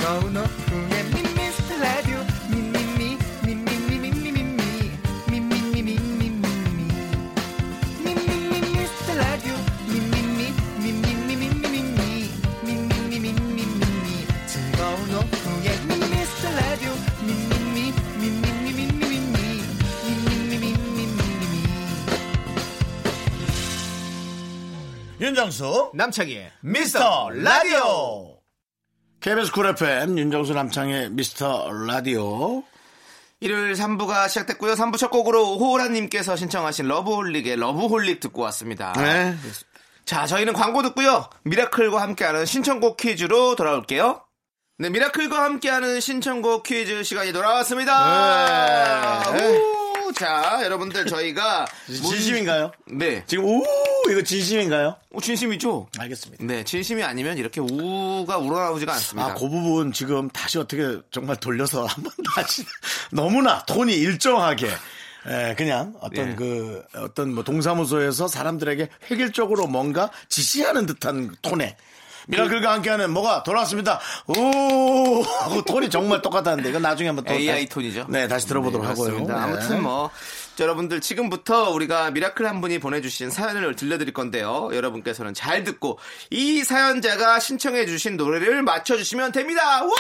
즐거운 0.08 0.38
오후에 0.38 1.04
미스터 1.36 1.78
라디오 1.80 2.16
미미미 2.50 3.18
미미미 3.44 4.00
미미미 4.00 4.42
미 5.28 5.42
미미 5.42 5.84
미미미 5.84 6.32
미미 8.06 8.22
미 8.48 8.62
미스터 8.72 9.16
라디오 9.16 9.52
미미미 9.92 10.54
미미미 10.80 11.36
미미미 11.36 12.32
미미미 12.64 13.20
미미미 13.20 14.08
즐거운 14.48 14.96
오후에 15.14 15.76
미스터 16.10 16.56
라디오 16.56 16.88
미미미 17.26 17.92
미미미 18.18 18.72
미미미 18.72 19.12
미미미 19.12 19.60
미미미 20.56 20.72
미미미 20.96 21.56
윤정수 25.20 25.92
남창희의 25.96 26.54
미스터 26.62 27.30
라디오 27.32 28.37
KBS 29.20 29.52
쿨 29.52 29.68
FM 29.68 30.18
윤정수 30.18 30.54
남창희의 30.54 31.10
미스터 31.12 31.72
라디오 31.72 32.64
일요일 33.40 33.74
3부가 33.74 34.30
시작됐고요. 34.30 34.74
3부 34.74 34.98
첫 34.98 35.10
곡으로 35.10 35.58
호라님께서 35.58 36.36
신청하신 36.36 36.88
러브홀릭의 36.88 37.58
러브홀릭 37.58 38.20
듣고 38.20 38.42
왔습니다. 38.44 38.94
네. 38.94 39.36
자, 40.06 40.26
저희는 40.26 40.54
광고 40.54 40.82
듣고요. 40.84 41.30
미라클과 41.44 42.02
함께하는 42.02 42.46
신청곡 42.46 42.98
퀴즈로 42.98 43.56
돌아올게요. 43.56 44.22
네, 44.80 44.90
미라클과 44.90 45.44
함께하는 45.44 46.00
신청곡 46.00 46.64
퀴즈 46.64 47.04
시간이 47.04 47.34
돌아왔습니다. 47.34 49.24
네. 49.34 49.87
우, 50.08 50.14
자, 50.14 50.62
여러분들 50.64 51.06
저희가 51.06 51.66
진심인가요? 51.88 52.72
네, 52.86 53.24
지금 53.28 53.44
우 53.46 53.64
이거 54.10 54.22
진심인가요? 54.22 54.96
어, 55.14 55.22
진심이죠. 55.22 55.88
알겠습니다. 56.00 56.44
네, 56.46 56.64
진심이 56.64 57.04
아니면 57.04 57.38
이렇게 57.38 57.60
우가 57.60 58.38
우러나오지가 58.38 58.94
않습니다. 58.94 59.32
아, 59.32 59.34
그 59.34 59.50
부분 59.50 59.92
지금 59.92 60.30
다시 60.30 60.60
어떻게 60.60 61.00
정말 61.12 61.36
돌려서 61.38 61.86
한번 61.86 62.14
다시 62.36 62.64
너무나 63.12 63.64
톤이 63.66 63.94
일정하게 63.94 64.70
예, 65.28 65.56
그냥 65.58 65.94
어떤 66.00 66.32
예. 66.32 66.36
그 66.36 66.84
어떤 66.96 67.34
뭐 67.34 67.44
동사무소에서 67.44 68.30
사람들에게 68.30 68.88
획일적으로 69.12 69.68
뭔가 69.68 70.10
지시하는 70.30 70.86
듯한 70.86 71.36
톤에 71.42 71.76
미라클과 72.28 72.72
함께하는 72.74 73.12
뭐가 73.12 73.44
돌아왔습니다. 73.44 74.00
오 74.28 75.24
하고 75.24 75.62
톤이 75.64 75.90
정말 75.90 76.22
똑같았는데 76.22 76.70
이건 76.70 76.82
나중에 76.82 77.08
한번 77.10 77.26
또 77.26 77.34
AI 77.34 77.56
다시- 77.66 77.70
톤이죠. 77.70 78.06
네, 78.10 78.28
다시 78.28 78.48
들어보도록 78.48 78.86
네, 78.86 78.90
하고요. 78.90 79.20
네. 79.28 79.34
아무튼 79.34 79.82
뭐 79.82 80.10
자, 80.56 80.64
여러분들 80.66 81.02
지금부터 81.02 81.70
우리가 81.72 82.12
미라클 82.12 82.46
한 82.48 82.60
분이 82.62 82.80
보내주신 82.80 83.30
사연을 83.30 83.76
들려드릴 83.76 84.14
건데요. 84.14 84.70
여러분께서는 84.74 85.34
잘 85.34 85.64
듣고 85.64 86.00
이 86.30 86.64
사연자가 86.64 87.40
신청해주신 87.40 88.18
노래를 88.18 88.62
맞춰주시면 88.64 89.32
됩니다. 89.32 89.84
와! 89.84 89.92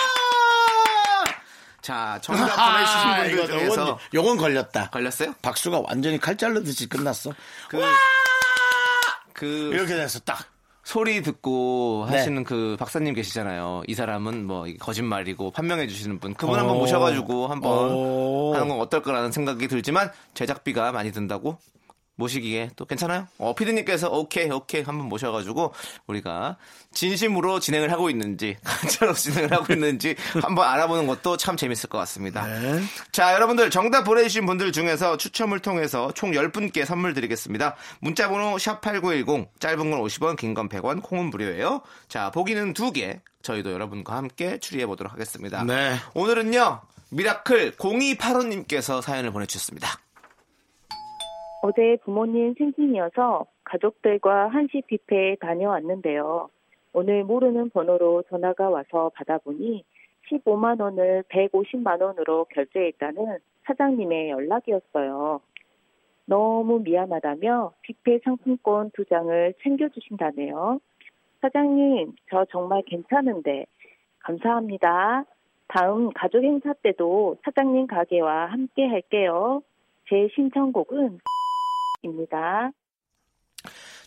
자, 1.81 2.19
정답 2.21 2.47
보내주신 2.55 2.99
아, 2.99 3.15
분들 3.17 3.33
이거 3.33 3.47
중에서 3.47 3.81
요건, 3.81 3.97
요건 4.13 4.37
걸렸다. 4.37 4.89
걸렸어요? 4.89 5.33
박수가 5.41 5.81
완전히 5.87 6.19
칼 6.19 6.35
자르듯이 6.35 6.89
끝났어. 6.89 7.31
그, 7.69 7.81
그 9.33 9.45
이렇게 9.73 9.95
돼서 9.95 10.19
딱. 10.19 10.45
소리 10.87 11.21
듣고 11.21 12.07
네. 12.09 12.15
하시는 12.15 12.45
그 12.45 12.77
박사님 12.79 13.13
계시잖아요. 13.13 13.83
이 13.87 13.93
사람은 13.93 14.45
뭐 14.47 14.65
거짓말이고 14.79 15.51
판명해 15.51 15.85
주시는 15.85 16.19
분. 16.19 16.33
그분 16.33 16.55
오. 16.55 16.59
한번 16.59 16.77
모셔가지고 16.77 17.47
한번 17.47 17.91
오. 17.91 18.53
하는 18.53 18.69
건 18.69 18.79
어떨까라는 18.79 19.33
생각이 19.33 19.67
들지만 19.67 20.09
제작비가 20.33 20.93
많이 20.93 21.11
든다고 21.11 21.57
모시기에 22.17 22.71
또 22.75 22.85
괜찮아요? 22.85 23.27
어, 23.37 23.55
피디님께서 23.55 24.09
오케이 24.09 24.49
오케이 24.49 24.81
한번 24.81 25.07
모셔가지고 25.07 25.73
우리가 26.07 26.57
진심으로 26.93 27.59
진행을 27.59 27.91
하고 27.91 28.09
있는지 28.09 28.57
가짜로 28.65 29.13
진행을 29.13 29.51
하고 29.51 29.71
있는지 29.71 30.15
한번 30.41 30.67
알아보는 30.67 31.07
것도 31.07 31.37
참 31.37 31.55
재밌을 31.55 31.89
것 31.89 31.97
같습니다. 31.99 32.45
네. 32.45 32.81
자, 33.11 33.33
여러분들 33.33 33.69
정답 33.69 34.03
보내주신 34.03 34.45
분들 34.45 34.71
중에서 34.71 35.15
추첨을 35.17 35.59
통해서 35.59 36.11
총 36.13 36.31
10분께 36.31 36.85
선물 36.85 37.13
드리겠습니다. 37.13 37.75
문자번호 38.01 38.55
샵8910, 38.57 39.47
짧은 39.59 39.91
건 39.91 40.01
50원, 40.01 40.35
긴 40.35 40.53
건 40.53 40.67
100원, 40.69 41.03
콩은 41.03 41.25
무료예요. 41.29 41.81
자, 42.09 42.31
보기는 42.31 42.73
두 42.73 42.91
개. 42.91 43.21
저희도 43.43 43.71
여러분과 43.71 44.15
함께 44.17 44.59
추리해 44.59 44.85
보도록 44.87 45.13
하겠습니다. 45.13 45.63
네. 45.63 45.95
오늘은요, 46.15 46.81
미라클 47.09 47.77
0285님께서 47.77 49.01
사연을 49.01 49.31
보내주셨습니다. 49.31 49.99
어제 51.61 51.97
부모님 52.03 52.53
생신이어서 52.55 53.45
가족들과 53.63 54.47
한식 54.47 54.87
뷔페에 54.87 55.37
다녀왔는데요. 55.37 56.49
오늘 56.93 57.23
모르는 57.23 57.69
번호로 57.71 58.23
전화가 58.29 58.69
와서 58.69 59.11
받아보니 59.15 59.83
15만 60.29 60.81
원을 60.81 61.23
150만 61.29 62.01
원으로 62.01 62.45
결제했다는 62.45 63.39
사장님의 63.65 64.29
연락이었어요. 64.29 65.41
너무 66.25 66.79
미안하다며 66.79 67.73
뷔페 67.81 68.19
상품권 68.23 68.91
두 68.91 69.05
장을 69.05 69.53
챙겨주신다네요. 69.63 70.79
사장님, 71.41 72.15
저 72.29 72.45
정말 72.49 72.83
괜찮은데 72.85 73.65
감사합니다. 74.19 75.25
다음 75.69 76.09
가족 76.13 76.43
행사 76.43 76.73
때도 76.73 77.37
사장님 77.43 77.87
가게와 77.87 78.47
함께 78.47 78.85
할게요. 78.85 79.61
제 80.09 80.29
신청곡은 80.35 81.19
입니다. 82.01 82.71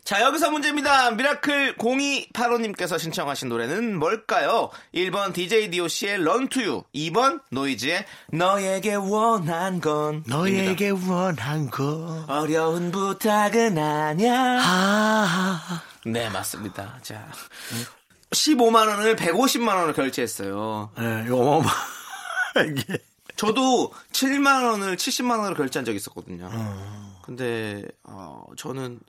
자, 0.03 0.21
여기서 0.21 0.49
문제입니다. 0.49 1.11
미라클 1.11 1.77
0285님께서 1.77 2.97
신청하신 2.97 3.49
노래는 3.49 3.99
뭘까요? 3.99 4.71
1번 4.93 5.33
DJ 5.33 5.69
DOC의 5.69 6.15
Run 6.15 6.47
to 6.49 6.61
You, 6.63 6.83
2번 6.95 7.41
노이즈의 7.51 8.05
너에게 8.33 8.95
원한 8.95 9.79
건 9.79 10.23
너에게 10.27 10.89
원한 10.89 11.69
거. 11.69 12.25
어려운 12.27 12.91
부탁은 12.91 13.77
아냐. 13.77 14.59
아, 14.63 15.83
네, 16.05 16.29
맞습니다. 16.29 16.97
자. 17.03 17.31
15만 18.31 18.87
원을 18.87 19.15
150만 19.15 19.75
원을 19.75 19.93
결제했어요. 19.93 20.91
네, 20.97 21.23
이거 21.27 21.37
어마어마. 21.37 21.69
이게. 22.67 22.97
저도 23.35 23.93
7만 24.11 24.63
원을 24.63 24.97
70만 24.97 25.39
원을 25.39 25.53
결제한 25.53 25.85
적이 25.85 25.97
있었거든요. 25.97 26.49
어. 26.51 27.10
근데 27.23 27.85
어 28.03 28.45
저는 28.57 28.99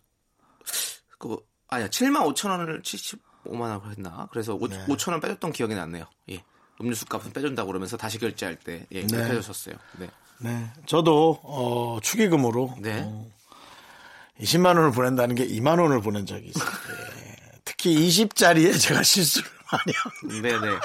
그 1.18 1.36
아니야 1.68 1.88
7만 1.88 2.24
5천 2.34 2.50
원을 2.50 2.82
75만 2.82 3.60
원을 3.60 3.90
했나? 3.90 4.28
그래서 4.30 4.54
오, 4.54 4.68
네. 4.68 4.84
5천 4.86 5.12
원 5.12 5.20
빼줬던 5.20 5.52
기억이 5.52 5.74
났네요. 5.74 6.04
예. 6.30 6.42
음료수 6.80 7.06
값은 7.06 7.32
빼준다고 7.32 7.68
그러면서 7.68 7.96
다시 7.96 8.18
결제할 8.18 8.56
때 8.56 8.86
예, 8.92 9.02
네. 9.02 9.06
그렇게 9.06 9.30
해줬었어요. 9.30 9.76
네. 9.98 10.10
네. 10.38 10.70
저도, 10.86 11.38
어, 11.44 11.98
축의금으로. 12.02 12.74
네. 12.80 13.02
어, 13.06 13.30
20만 14.40 14.76
원을 14.76 14.90
보낸다는 14.90 15.36
게 15.36 15.46
2만 15.46 15.80
원을 15.80 16.00
보낸 16.00 16.26
적이 16.26 16.48
있어요. 16.48 16.68
예. 17.20 17.36
특히 17.64 17.94
20짜리에 18.08 18.80
제가 18.80 19.02
실수를 19.04 19.48
많이 19.70 19.96
합니다. 19.96 20.48
네, 20.48 20.72
네. 20.72 20.78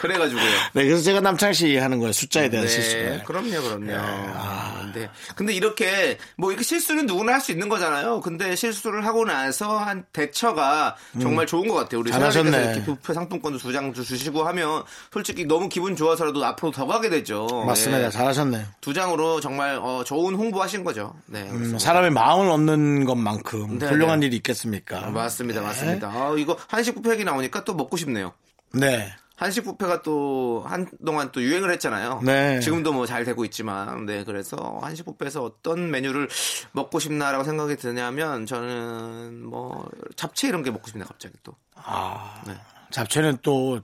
그래가지고요. 0.00 0.44
네, 0.72 0.84
그래서 0.86 1.02
제가 1.02 1.20
남창 1.20 1.52
씨 1.52 1.76
하는 1.76 1.98
거예요. 1.98 2.12
숫자에 2.12 2.48
대한 2.48 2.66
네, 2.66 2.72
실수를. 2.72 3.22
그럼요, 3.24 3.50
그럼요. 3.62 3.92
아, 3.94 4.90
네. 4.94 5.08
근데 5.36 5.52
이렇게 5.52 6.16
뭐 6.36 6.50
이렇게 6.50 6.64
실수는 6.64 7.06
누구나 7.06 7.34
할 7.34 7.40
수 7.40 7.52
있는 7.52 7.68
거잖아요. 7.68 8.20
근데 8.20 8.54
실수를 8.56 9.06
하고 9.06 9.24
나서 9.24 9.78
한 9.78 10.04
대처가 10.12 10.96
정말 11.20 11.46
좋은 11.46 11.68
것 11.68 11.74
같아요. 11.74 12.00
우리 12.00 12.10
음. 12.10 12.12
잘하셨네. 12.12 12.50
사장님께서 12.50 12.72
이렇게 12.72 12.84
부페 12.84 13.14
상품권도 13.14 13.58
두 13.58 13.72
장 13.72 13.92
주시고 13.94 14.42
하면 14.48 14.82
솔직히 15.12 15.44
너무 15.44 15.68
기분 15.68 15.94
좋아서라도 15.96 16.44
앞으로 16.44 16.70
더 16.72 16.86
가게 16.86 17.08
되죠. 17.08 17.46
맞습니다. 17.66 18.06
예. 18.06 18.10
잘하셨네요. 18.10 18.64
두 18.80 18.92
장으로 18.94 19.40
정말 19.40 19.76
어, 19.80 20.02
좋은 20.04 20.34
홍보하신 20.34 20.82
거죠. 20.84 21.14
네. 21.26 21.42
음. 21.50 21.78
사람의 21.78 22.10
마음을 22.10 22.50
얻는 22.50 23.04
것만큼 23.04 23.78
네, 23.78 23.86
훌륭한 23.86 24.20
네. 24.20 24.26
일이 24.26 24.36
있겠습니까? 24.36 25.06
아, 25.06 25.10
맞습니다, 25.10 25.60
맞습니다. 25.62 26.08
아, 26.08 26.34
이거 26.38 26.56
한식 26.68 26.94
뷔페 26.96 27.12
얘기 27.12 27.24
나오니까 27.24 27.64
또 27.64 27.74
먹고 27.74 27.96
싶네요. 27.96 28.32
네. 28.72 29.12
한식 29.40 29.64
뷔페가 29.64 30.02
또 30.02 30.62
한동안 30.66 31.32
또 31.32 31.42
유행을 31.42 31.72
했잖아요. 31.72 32.20
네. 32.22 32.60
지금도 32.60 32.92
뭐 32.92 33.06
잘 33.06 33.24
되고 33.24 33.42
있지만, 33.46 34.04
네 34.04 34.22
그래서 34.24 34.78
한식 34.82 35.06
뷔페에서 35.06 35.42
어떤 35.42 35.90
메뉴를 35.90 36.28
먹고 36.72 36.98
싶나라고 36.98 37.42
생각이 37.44 37.76
드냐면 37.76 38.44
저는 38.44 39.46
뭐 39.46 39.88
잡채 40.16 40.48
이런 40.48 40.62
게 40.62 40.70
먹고 40.70 40.88
싶네 40.88 41.04
갑자기 41.04 41.34
또. 41.42 41.54
아, 41.74 42.42
네. 42.46 42.54
잡채는 42.90 43.38
또 43.42 43.80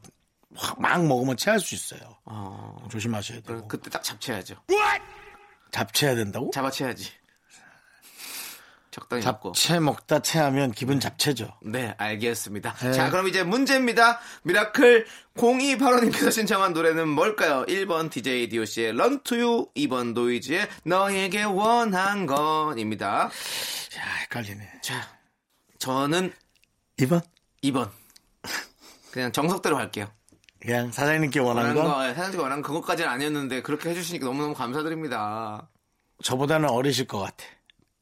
막 0.78 1.04
먹으면 1.06 1.36
체할 1.36 1.60
수 1.60 1.74
있어요. 1.74 2.00
어, 2.24 2.76
조심하셔야 2.90 3.40
되고. 3.42 3.68
그때 3.68 3.90
딱 3.90 4.02
잡채야죠. 4.02 4.56
잡채해야 5.70 6.16
된다고? 6.16 6.50
잡아채야지. 6.50 7.10
적당히 8.96 9.22
먹고. 9.22 9.52
잡채 9.52 9.78
먹다 9.80 10.20
체하면 10.20 10.72
기분 10.72 11.00
잡채죠. 11.00 11.52
네, 11.60 11.94
알겠습니다. 11.98 12.72
네. 12.76 12.92
자, 12.94 13.10
그럼 13.10 13.28
이제 13.28 13.42
문제입니다. 13.42 14.20
미라클 14.42 15.06
0285님께서 15.36 16.32
신청한 16.32 16.72
노래는 16.72 17.06
뭘까요? 17.06 17.66
1번 17.66 18.10
DJ 18.10 18.48
DOC의 18.48 18.92
Run 18.92 19.22
to 19.22 19.36
You, 19.36 19.66
2번 19.76 20.14
노이즈의 20.14 20.66
너에게 20.84 21.42
원한 21.42 22.24
건입니다. 22.24 23.24
야, 23.24 24.02
헷갈리네. 24.22 24.80
자, 24.82 25.06
저는 25.78 26.32
2번? 26.98 27.22
2번. 27.64 27.90
그냥 29.10 29.30
정석대로 29.30 29.76
갈게요. 29.76 30.10
그냥 30.58 30.90
사장님께 30.90 31.38
원하는 31.40 31.76
원하는 31.76 31.82
건 31.82 32.08
거, 32.08 32.14
사장님이 32.14 32.42
원하는 32.42 32.62
그것까지는 32.62 33.10
아니었는데 33.10 33.60
그렇게 33.60 33.90
해주시니까 33.90 34.24
너무너무 34.24 34.54
감사드립니다. 34.54 35.68
저보다는 36.22 36.70
어리실 36.70 37.06
것 37.06 37.18
같아. 37.18 37.44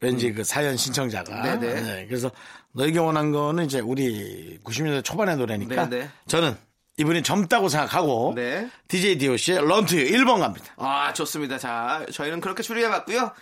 왠지 0.05 0.33
그 0.33 0.45
사연 0.45 0.77
신청자가. 0.77 1.35
음. 1.37 1.43
네네. 1.61 1.81
네, 1.81 2.07
그래서 2.07 2.31
너에게 2.73 2.99
원한 2.99 3.31
거는 3.33 3.65
이제 3.67 3.81
우리 3.81 4.59
90년대 4.65 5.05
초반의 5.05 5.37
노래니까 5.37 5.89
네네. 5.89 6.09
저는 6.27 6.57
이분이 6.97 7.23
젊다고 7.23 7.69
생각하고 7.69 8.33
네. 8.37 8.69
DJ 8.89 9.19
DOC의 9.19 9.67
런투 9.67 9.97
1번 9.97 10.39
갑니다. 10.41 10.67
아, 10.77 11.13
좋습니다. 11.13 11.59
자, 11.59 12.05
저희는 12.13 12.41
그렇게 12.41 12.63
추리해봤고요. 12.63 13.33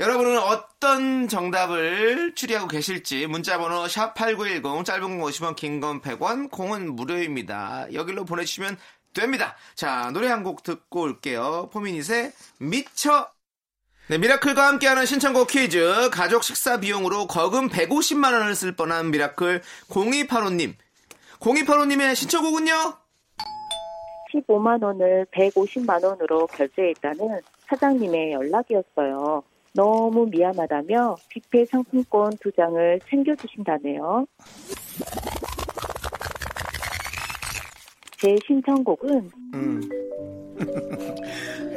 여러분은 0.00 0.38
어떤 0.38 1.26
정답을 1.28 2.32
추리하고 2.36 2.68
계실지 2.68 3.26
문자번호 3.26 3.84
샵8910 3.86 4.84
짧은 4.84 5.18
건 5.18 5.28
50원 5.28 5.56
긴 5.56 5.80
건 5.80 6.00
100원 6.00 6.50
공은 6.50 6.94
무료입니다. 6.94 7.88
여기로 7.92 8.24
보내주시면 8.24 8.76
됩니다. 9.12 9.56
자 9.74 10.10
노래 10.12 10.28
한 10.28 10.44
곡 10.44 10.62
듣고 10.62 11.00
올게요. 11.02 11.68
포미닛의 11.72 12.32
미쳐 12.60 13.28
네, 14.10 14.16
미라클과 14.16 14.68
함께하는 14.68 15.04
신청곡 15.04 15.48
퀴즈 15.48 16.08
가족 16.10 16.42
식사 16.42 16.80
비용으로 16.80 17.26
거금 17.26 17.68
150만 17.68 18.32
원을 18.32 18.54
쓸 18.54 18.74
뻔한 18.74 19.10
미라클 19.10 19.60
0285님 19.90 20.72
0285님의 21.40 22.14
신청곡은요? 22.14 22.72
15만 24.32 24.82
원을 24.82 25.26
150만 25.30 26.02
원으로 26.02 26.46
결제했다는 26.46 27.42
사장님의 27.66 28.32
연락이었어요. 28.32 29.42
너무 29.74 30.26
미안하다며 30.30 31.16
뷔페 31.28 31.66
상품권 31.66 32.32
두 32.40 32.50
장을 32.52 33.00
챙겨주신다네요. 33.10 34.26
제 38.16 38.36
신청곡은 38.46 39.30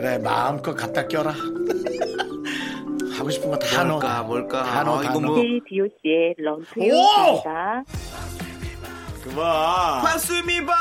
그래 0.02 0.18
마음껏 0.18 0.74
갖다 0.74 1.08
껴라. 1.08 1.32
하고 3.16 3.30
싶은 3.30 3.52
거 3.52 3.60
다 3.60 3.84
넣어. 3.84 4.00
뭘까, 4.00 4.24
뭘까? 4.24 4.64
다 4.64 4.82
넣어. 4.84 4.98
아, 4.98 5.04
다 5.04 5.12
이거. 5.12 5.20
뭐- 5.20 5.36
DOC의 5.36 6.34
Run 6.40 6.68
to 6.68 6.88
You입니다. 6.88 7.84
그만. 9.24 10.02
파스미바 10.02 10.74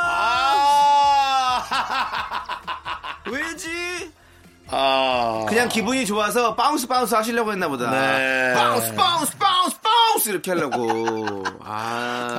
아. 0.00 1.64
왜지? 3.32 4.12
아. 4.70 5.44
그냥 5.48 5.68
기분이 5.68 6.04
좋아서 6.06 6.54
bounce 6.54 6.86
bounce 6.86 7.14
하시려고 7.14 7.52
했나 7.52 7.68
보다. 7.68 7.90
네. 7.90 8.54
bounce 8.54 8.94
bounce 8.94 9.36
bounce 9.38 9.80
bounce 9.80 10.28
이렇게 10.30 10.50
하려고. 10.52 11.44
아. 11.60 12.38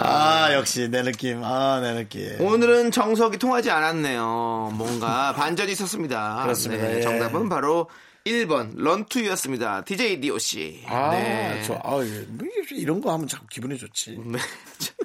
아 0.49 0.53
역시 0.53 0.89
내 0.89 1.01
느낌. 1.03 1.43
아 1.43 1.79
내 1.81 1.93
느낌. 1.93 2.39
오늘은 2.39 2.91
정석이 2.91 3.37
통하지 3.37 3.71
않았네요. 3.71 4.71
뭔가 4.73 5.33
반전이 5.37 5.71
있었습니다. 5.71 6.41
그렇습니다. 6.43 6.83
네, 6.85 6.97
예. 6.97 7.01
정답은 7.01 7.49
바로 7.49 7.89
1번 8.25 8.73
런투였습니다. 8.75 9.83
DJ 9.85 10.19
DOC. 10.21 10.83
아, 10.87 11.11
네. 11.11 11.63
좋아. 11.63 11.77
아, 11.83 11.99
예. 12.03 12.25
뭐 12.27 12.47
이런 12.71 13.01
거 13.01 13.11
하면 13.13 13.27
자꾸 13.27 13.47
기분이 13.47 13.77
좋지. 13.77 14.19
네. 14.25 14.37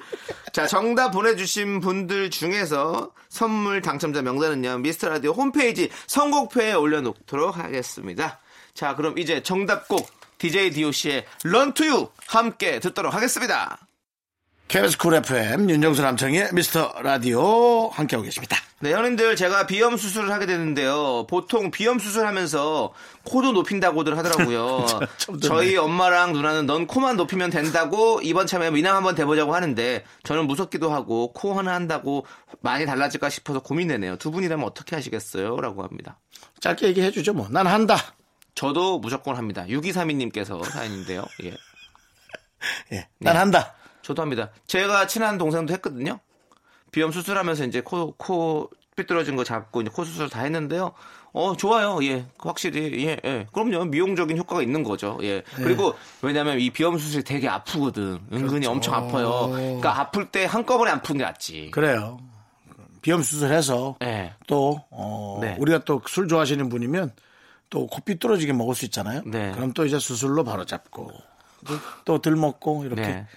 자, 0.55 0.67
정답 0.67 1.11
보내주신 1.11 1.81
분들 1.81 2.29
중에서 2.29 3.11
선물 3.27 3.81
당첨자 3.81 4.21
명단은요, 4.21 4.77
미스터 4.77 5.09
라디오 5.09 5.33
홈페이지 5.33 5.89
선곡표에 6.07 6.71
올려놓도록 6.71 7.57
하겠습니다. 7.57 8.39
자, 8.73 8.95
그럼 8.95 9.17
이제 9.17 9.43
정답곡 9.43 10.09
DJ 10.37 10.71
DOC의 10.71 11.25
You 11.43 12.07
함께 12.27 12.79
듣도록 12.79 13.13
하겠습니다. 13.13 13.84
KBS 14.67 14.97
쿨 14.97 15.13
FM 15.13 15.69
윤정수 15.69 16.01
남창희의 16.01 16.49
미스터 16.53 16.91
라디오 17.01 17.89
함께하고 17.89 18.23
계십니다. 18.23 18.57
네, 18.79 18.93
형님들 18.93 19.35
제가 19.35 19.67
비염 19.67 19.95
수술을 19.95 20.31
하게 20.31 20.47
되는데요. 20.47 21.25
보통 21.29 21.69
비염 21.71 21.99
수술하면서 21.99 22.93
코도 23.23 23.51
높인다고들 23.53 24.17
하더라고요. 24.17 24.85
저희 25.41 25.77
엄마랑 25.77 26.33
누나는 26.33 26.65
넌 26.65 26.87
코만 26.87 27.15
높이면 27.15 27.51
된다고 27.51 28.19
이번 28.23 28.47
참에 28.47 28.71
미남 28.71 28.95
한번 28.95 29.13
돼보자고 29.15 29.53
하는데 29.53 30.03
저는 30.23 30.47
무섭기도 30.47 30.91
하고 30.91 31.31
코 31.31 31.53
하나 31.53 31.73
한다고 31.73 32.25
많이 32.61 32.85
달라질까 32.85 33.29
싶어서 33.29 33.61
고민되네요. 33.61 34.17
두 34.17 34.31
분이라면 34.31 34.65
어떻게 34.65 34.95
하시겠어요? 34.95 35.57
라고 35.61 35.83
합니다. 35.83 36.19
짧게 36.59 36.87
얘기해 36.87 37.11
주죠 37.11 37.33
뭐. 37.33 37.47
난 37.49 37.67
한다. 37.67 38.15
저도 38.55 38.99
무조건 38.99 39.35
합니다. 39.35 39.65
6232님께서 39.67 40.63
사연인데요. 40.65 41.23
예. 41.43 41.53
예. 42.93 43.07
난 43.19 43.37
한다. 43.37 43.75
저도 44.05 44.21
합니다. 44.21 44.51
제가 44.67 45.07
친한 45.07 45.39
동생도 45.39 45.73
했거든요. 45.73 46.19
비염 46.91 47.11
수술하면서 47.11 47.65
이제 47.65 47.81
코, 47.81 48.13
코 48.17 48.69
삐뚤어진 48.95 49.35
거 49.35 49.43
잡고 49.43 49.81
이제 49.81 49.89
코 49.91 50.05
수술 50.05 50.29
다 50.29 50.41
했는데요. 50.43 50.91
어, 51.33 51.57
좋아요. 51.57 51.97
예. 52.03 52.27
확실히. 52.37 53.03
예, 53.07 53.17
예. 53.25 53.47
그럼요. 53.51 53.85
미용적인 53.85 54.37
효과가 54.37 54.61
있는 54.61 54.83
거죠. 54.83 55.17
예. 55.23 55.41
그리고 55.55 55.95
왜냐면 56.21 56.59
이 56.59 56.69
비염 56.69 56.97
수술이 56.99 57.23
되게 57.23 57.49
아프거든. 57.49 58.19
은근히 58.31 58.67
엄청 58.67 58.93
아파요. 58.93 59.49
그러니까 59.51 59.99
아플 59.99 60.29
때 60.31 60.45
한꺼번에 60.45 60.91
아픈 60.91 61.17
게 61.17 61.23
낫지. 61.23 61.71
그래요. 61.71 62.19
비염 63.01 63.23
수술해서 63.23 63.97
예. 64.03 64.33
또 64.47 64.81
어, 64.91 65.39
네. 65.41 65.57
우리가 65.59 65.79
또 65.79 65.99
술 66.07 66.27
좋아하시는 66.27 66.69
분이면 66.69 67.11
또 67.71 67.87
코피 67.87 68.19
뚫어지게 68.19 68.53
먹을 68.53 68.75
수 68.75 68.85
있잖아요. 68.85 69.23
네. 69.25 69.51
그럼 69.51 69.73
또 69.73 69.83
이제 69.85 69.97
수술로 69.97 70.43
바로 70.43 70.63
잡고 70.63 71.11
또덜 72.05 72.35
먹고 72.35 72.85
이렇게 72.85 73.01
네. 73.01 73.27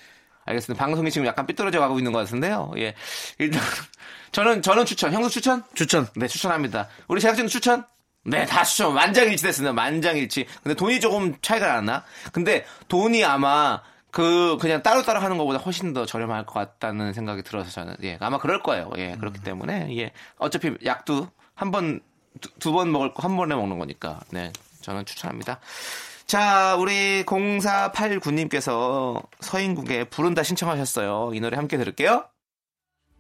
알겠습니다. 0.48 0.82
방송이 0.84 1.10
지금 1.10 1.26
약간 1.26 1.46
삐뚤어져 1.46 1.80
가고 1.80 1.98
있는 1.98 2.12
것 2.12 2.18
같은데요. 2.20 2.72
예. 2.78 2.94
일단 3.38 3.60
저는 4.32 4.62
저는 4.62 4.84
추천. 4.84 5.12
형수 5.12 5.30
추천? 5.30 5.62
추천. 5.74 6.06
네, 6.16 6.26
추천합니다. 6.26 6.88
우리 7.08 7.20
제작진 7.20 7.46
추천? 7.48 7.84
네, 8.24 8.44
다 8.46 8.64
추천. 8.64 8.94
만장일치 8.94 9.42
됐습니다. 9.44 9.72
만장일치. 9.72 10.46
근데 10.62 10.74
돈이 10.74 11.00
조금 11.00 11.34
차이가 11.40 11.66
났나? 11.74 12.04
근데 12.32 12.66
돈이 12.88 13.24
아마 13.24 13.80
그 14.10 14.56
그냥 14.60 14.82
따로따로 14.82 15.20
하는 15.20 15.38
것보다 15.38 15.58
훨씬 15.58 15.92
더 15.92 16.04
저렴할 16.06 16.46
것 16.46 16.54
같다는 16.54 17.12
생각이 17.12 17.42
들어서 17.42 17.70
저는 17.70 17.94
예 18.02 18.16
아마 18.20 18.38
그럴 18.38 18.62
거예요 18.62 18.90
예 18.96 19.14
그렇기 19.18 19.40
때문에 19.42 19.94
예 19.98 20.12
어차피 20.38 20.74
약도 20.86 21.28
한 21.54 21.70
번 21.70 22.00
두번 22.58 22.90
먹을 22.90 23.12
거 23.12 23.22
한 23.22 23.36
번에 23.36 23.54
먹는 23.54 23.78
거니까 23.78 24.20
네 24.30 24.50
저는 24.80 25.04
추천합니다 25.04 25.60
자 26.28 26.76
우리 26.78 27.24
0489님께서 27.24 29.26
서인국의 29.40 30.10
부른다 30.10 30.42
신청하셨어요 30.42 31.30
이 31.32 31.40
노래 31.40 31.56
함께 31.56 31.78
들을게요 31.78 32.26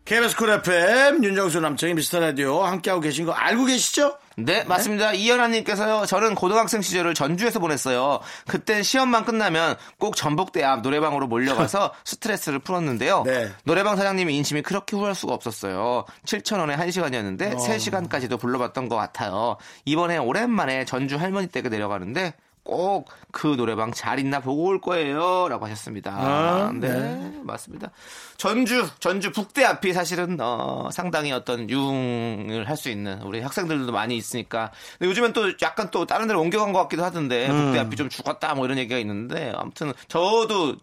KBS 0.04 0.36
쿨 0.36 0.50
FM 0.50 1.24
윤정수 1.24 1.60
남창희 1.60 1.94
미스터 1.94 2.20
라디오 2.20 2.62
함께하고 2.62 3.00
계신 3.00 3.24
거 3.24 3.32
알고 3.32 3.64
계시죠? 3.64 4.18
네, 4.36 4.64
맞습니다. 4.64 5.12
이현아님께서요, 5.12 6.06
저는 6.06 6.34
고등학생 6.34 6.80
시절을 6.80 7.12
전주에서 7.12 7.58
보냈어요. 7.58 8.20
그땐 8.46 8.82
시험만 8.82 9.24
끝나면 9.24 9.76
꼭 9.98 10.16
전북대 10.16 10.64
앞 10.64 10.80
노래방으로 10.80 11.26
몰려가서 11.26 11.92
스트레스를 12.06 12.60
풀었는데요. 12.60 13.24
네. 13.24 13.50
노래방 13.64 13.96
사장님의 13.96 14.34
인심이 14.36 14.62
그렇게 14.62 14.96
후할 14.96 15.14
수가 15.14 15.34
없었어요. 15.34 16.06
7,000원에 16.24 16.76
1시간이었는데, 16.76 17.54
어. 17.54 17.56
3시간까지도 17.58 18.40
불러봤던 18.40 18.88
것 18.88 18.96
같아요. 18.96 19.58
이번에 19.84 20.16
오랜만에 20.16 20.86
전주 20.86 21.16
할머니 21.16 21.48
댁에 21.48 21.68
내려가는데, 21.68 22.32
꼭 22.68 23.06
그 23.30 23.56
노래방 23.56 23.92
잘 23.92 24.18
있나 24.18 24.40
보고 24.40 24.64
올 24.64 24.80
거예요. 24.80 25.48
라고 25.48 25.66
하셨습니다. 25.66 26.12
아, 26.12 26.72
네, 26.72 27.40
맞습니다. 27.44 27.90
전주, 28.36 28.88
전주 29.00 29.30
북대 29.32 29.64
앞이 29.64 29.92
사실은, 29.92 30.38
어, 30.40 30.88
상당히 30.92 31.30
어떤 31.32 31.68
유흥을 31.68 32.68
할 32.68 32.78
수 32.78 32.90
있는 32.90 33.20
우리 33.22 33.40
학생들도 33.40 33.90
많이 33.90 34.16
있으니까. 34.16 34.70
근데 34.98 35.10
요즘엔 35.10 35.32
또 35.32 35.52
약간 35.62 35.90
또 35.90 36.06
다른 36.06 36.28
데로 36.28 36.40
옮겨간 36.40 36.72
것 36.72 36.80
같기도 36.82 37.04
하던데, 37.04 37.48
북대 37.48 37.80
앞이 37.80 37.96
좀 37.96 38.08
죽었다 38.08 38.54
뭐 38.54 38.64
이런 38.66 38.78
얘기가 38.78 38.98
있는데, 39.00 39.52
아무튼 39.56 39.92
저도 40.06 40.76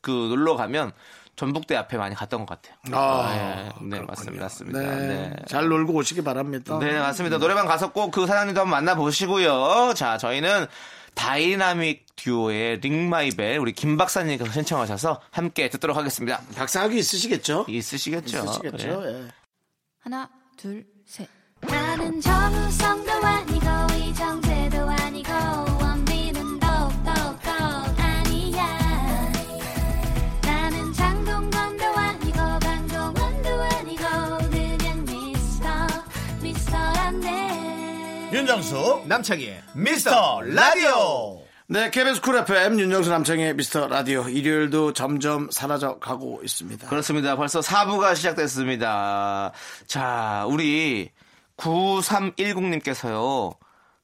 그 0.00 0.10
놀러 0.10 0.56
가면 0.56 0.92
전북대 1.36 1.76
앞에 1.76 1.96
많이 1.96 2.14
갔던 2.14 2.46
것 2.46 2.60
같아요. 2.60 2.76
아, 2.98 3.72
네, 3.80 3.98
네, 3.98 4.00
맞습니다. 4.04 4.44
맞습니다. 4.44 4.78
네. 4.78 4.86
네. 5.30 5.36
잘 5.48 5.68
놀고 5.68 5.92
오시기 5.94 6.22
바랍니다. 6.22 6.78
네, 6.78 6.98
맞습니다. 6.98 7.38
노래방 7.38 7.66
가서 7.66 7.92
꼭 7.92 8.10
그 8.10 8.26
사장님도 8.26 8.60
한번 8.60 8.70
만나보시고요. 8.84 9.94
자, 9.96 10.16
저희는 10.18 10.66
다이나믹 11.14 12.06
듀오의 12.16 12.80
Ring 12.80 13.11
My 13.11 13.27
Bell 13.27 13.58
우리 13.58 13.72
김 13.72 13.96
박사님께서 13.96 14.50
신청하셔서 14.52 15.20
함께 15.30 15.68
듣도록 15.68 15.96
하겠습니다. 15.96 16.40
박사학위 16.56 16.98
있으시겠죠? 16.98 17.66
있으시겠죠? 17.68 18.38
있으시겠죠? 18.44 19.00
네. 19.02 19.08
예. 19.24 19.28
하나, 20.00 20.28
둘, 20.56 20.84
셋. 21.06 21.28
나는 21.60 22.20
정우성도 22.20 23.12
아니고 23.12 23.66
이정 24.04 24.40
윤정수 38.54 39.02
남창희의 39.06 39.62
미스터 39.74 40.40
라디오. 40.42 41.42
네, 41.66 41.90
KBS 41.90 42.20
쿨 42.20 42.36
FM 42.36 42.78
윤정수 42.78 43.10
남창희의 43.10 43.56
미스터 43.56 43.88
라디오 43.88 44.28
일요일도 44.28 44.92
점점 44.92 45.50
사라져 45.50 45.98
가고 45.98 46.40
있습니다. 46.44 46.86
그렇습니다. 46.86 47.34
벌써 47.34 47.58
4부가 47.58 48.14
시작됐습니다. 48.14 49.50
자, 49.88 50.46
우리 50.48 51.10
9310님께서요. 51.56 53.56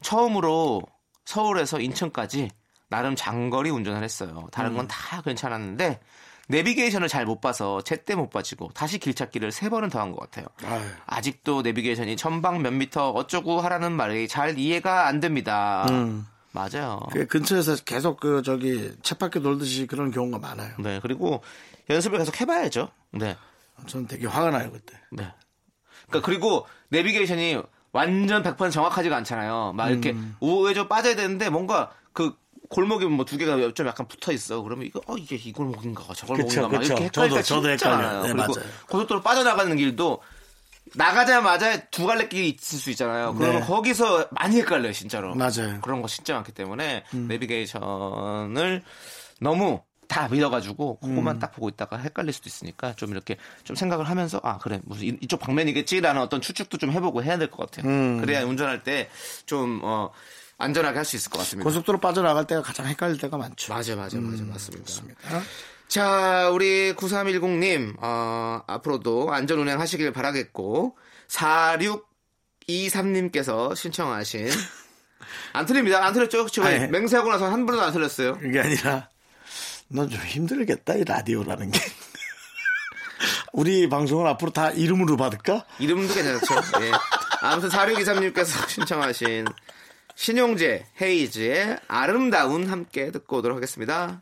처음으로 0.02 0.82
서울에서 1.24 1.78
인천까지 1.78 2.50
나름 2.88 3.14
장거리 3.14 3.70
운전을 3.70 4.02
했어요. 4.02 4.48
다른 4.50 4.74
건 4.74 4.88
다 4.88 5.22
괜찮았는데 5.22 6.00
내비게이션을 6.50 7.08
잘 7.08 7.24
못 7.26 7.40
봐서 7.40 7.80
제때 7.82 8.14
못 8.14 8.28
빠지고 8.30 8.70
다시 8.74 8.98
길 8.98 9.14
찾기를 9.14 9.52
세 9.52 9.68
번은 9.68 9.88
더 9.88 10.00
한 10.00 10.12
것 10.12 10.20
같아요. 10.20 10.46
아유. 10.64 10.82
아직도 11.06 11.62
내비게이션이 11.62 12.16
전방 12.16 12.62
몇 12.62 12.72
미터 12.72 13.10
어쩌고 13.10 13.60
하라는 13.60 13.92
말이 13.92 14.26
잘 14.28 14.58
이해가 14.58 15.06
안 15.06 15.20
됩니다. 15.20 15.86
맞아요. 16.52 17.00
그 17.12 17.26
근처에서 17.26 17.76
계속 17.84 18.18
그 18.18 18.42
저기 18.42 18.92
쳇바퀴 19.02 19.40
돌듯이 19.40 19.86
그런 19.86 20.10
경우가 20.10 20.38
많아요. 20.38 20.72
네, 20.80 20.98
그리고 21.00 21.42
연습을 21.88 22.18
계속 22.18 22.40
해봐야죠. 22.40 22.90
네. 23.12 23.36
저는 23.86 24.08
되게 24.08 24.26
화가 24.26 24.50
나요 24.50 24.70
그때. 24.72 24.98
네. 25.12 25.32
그러니까 26.08 26.26
그리고 26.26 26.66
내비게이션이 26.88 27.62
완전 27.92 28.42
100% 28.42 28.72
정확하지가 28.72 29.16
않잖아요. 29.18 29.72
막 29.76 29.90
이렇게 29.90 30.10
음. 30.10 30.36
우회전 30.40 30.88
빠져야 30.88 31.14
되는데 31.14 31.48
뭔가 31.50 31.90
그 32.12 32.34
골목에 32.70 33.04
뭐 33.06 33.24
두 33.26 33.36
개가 33.36 33.72
좀 33.74 33.86
약간 33.86 34.06
붙어 34.08 34.32
있어. 34.32 34.62
그러면 34.62 34.86
이거 34.86 35.00
어 35.06 35.16
이게 35.16 35.36
이 35.36 35.52
골목인가 35.52 36.02
저 36.16 36.26
골목인가 36.26 36.68
막. 36.68 36.82
이렇게 36.84 37.04
헷갈릴 37.04 37.30
저도- 37.30 37.34
때 37.36 37.42
저도 37.42 37.68
헷갈려요. 37.68 38.22
네, 38.22 38.32
그리고 38.32 38.54
맞아요. 38.54 38.70
고속도로 38.88 39.20
빠져나가는 39.22 39.76
길도 39.76 40.22
나가자마자 40.94 41.80
두 41.90 42.06
갈래 42.06 42.28
길이 42.28 42.48
있을 42.50 42.78
수 42.78 42.90
있잖아요. 42.90 43.34
그러면 43.34 43.60
네. 43.60 43.66
거기서 43.66 44.28
많이 44.30 44.56
헷갈려요, 44.56 44.92
진짜로. 44.92 45.34
맞아요. 45.34 45.80
그런 45.82 46.00
거 46.02 46.08
진짜 46.08 46.34
많기 46.34 46.52
때문에 46.52 47.04
음. 47.14 47.26
내비게이션을 47.28 48.82
너무 49.40 49.82
다 50.08 50.28
믿어가지고 50.28 50.98
음. 51.04 51.08
그것만 51.10 51.38
딱 51.38 51.52
보고 51.52 51.68
있다가 51.68 51.96
헷갈릴 51.96 52.32
수도 52.32 52.48
있으니까 52.48 52.94
좀 52.94 53.10
이렇게 53.10 53.36
좀 53.62 53.76
생각을 53.76 54.08
하면서 54.08 54.40
아 54.42 54.58
그래 54.58 54.80
무슨 54.84 55.04
이- 55.06 55.18
이쪽 55.20 55.38
방면이겠지라는 55.40 56.20
어떤 56.20 56.40
추측도 56.40 56.78
좀 56.78 56.90
해보고 56.90 57.22
해야 57.22 57.38
될 57.38 57.48
것 57.50 57.70
같아요. 57.70 57.88
음. 57.88 58.20
그래야 58.20 58.44
운전할 58.44 58.82
때 58.82 59.08
좀 59.46 59.80
어, 59.84 60.10
안전하게 60.60 60.98
할 60.98 61.04
수 61.04 61.16
있을 61.16 61.30
것 61.30 61.38
같습니다. 61.38 61.64
고속도로 61.68 61.98
빠져나갈 61.98 62.46
때가 62.46 62.62
가장 62.62 62.86
헷갈릴 62.86 63.18
때가 63.18 63.36
많죠. 63.36 63.72
맞아 63.72 63.96
맞아 63.96 64.18
맞아 64.18 64.42
음, 64.42 64.50
맞습니다. 64.52 64.92
자 65.88 66.48
우리 66.52 66.94
9310님 66.94 67.96
어, 68.00 68.62
앞으로도 68.66 69.32
안전 69.32 69.58
운행 69.58 69.80
하시길 69.80 70.12
바라겠고 70.12 70.96
4623님께서 72.66 73.74
신청하신 73.74 74.48
안 75.52 75.66
틀립니다. 75.66 76.04
안 76.04 76.12
틀렸죠? 76.12 76.48
지금 76.48 76.68
아니. 76.68 76.86
맹세하고 76.86 77.28
나서 77.30 77.50
한 77.50 77.66
번도 77.66 77.82
안 77.82 77.92
틀렸어요. 77.92 78.38
그게 78.38 78.60
아니라 78.60 79.08
넌 79.88 80.08
좀 80.08 80.20
힘들겠다 80.20 80.94
이 80.94 81.04
라디오라는 81.04 81.70
게. 81.70 81.80
우리 83.52 83.88
방송을 83.88 84.26
앞으로 84.28 84.52
다 84.52 84.70
이름으로 84.70 85.16
받을까? 85.16 85.64
이름도 85.80 86.14
괜찮죠. 86.14 86.54
예. 86.82 86.92
아무튼 87.42 87.68
4623님께서 87.68 88.68
신청하신 88.68 89.46
신용재 90.20 90.84
헤이즈의 91.00 91.78
아름다운 91.88 92.68
함께 92.68 93.10
듣고 93.10 93.38
오도록 93.38 93.56
하겠습니다. 93.56 94.20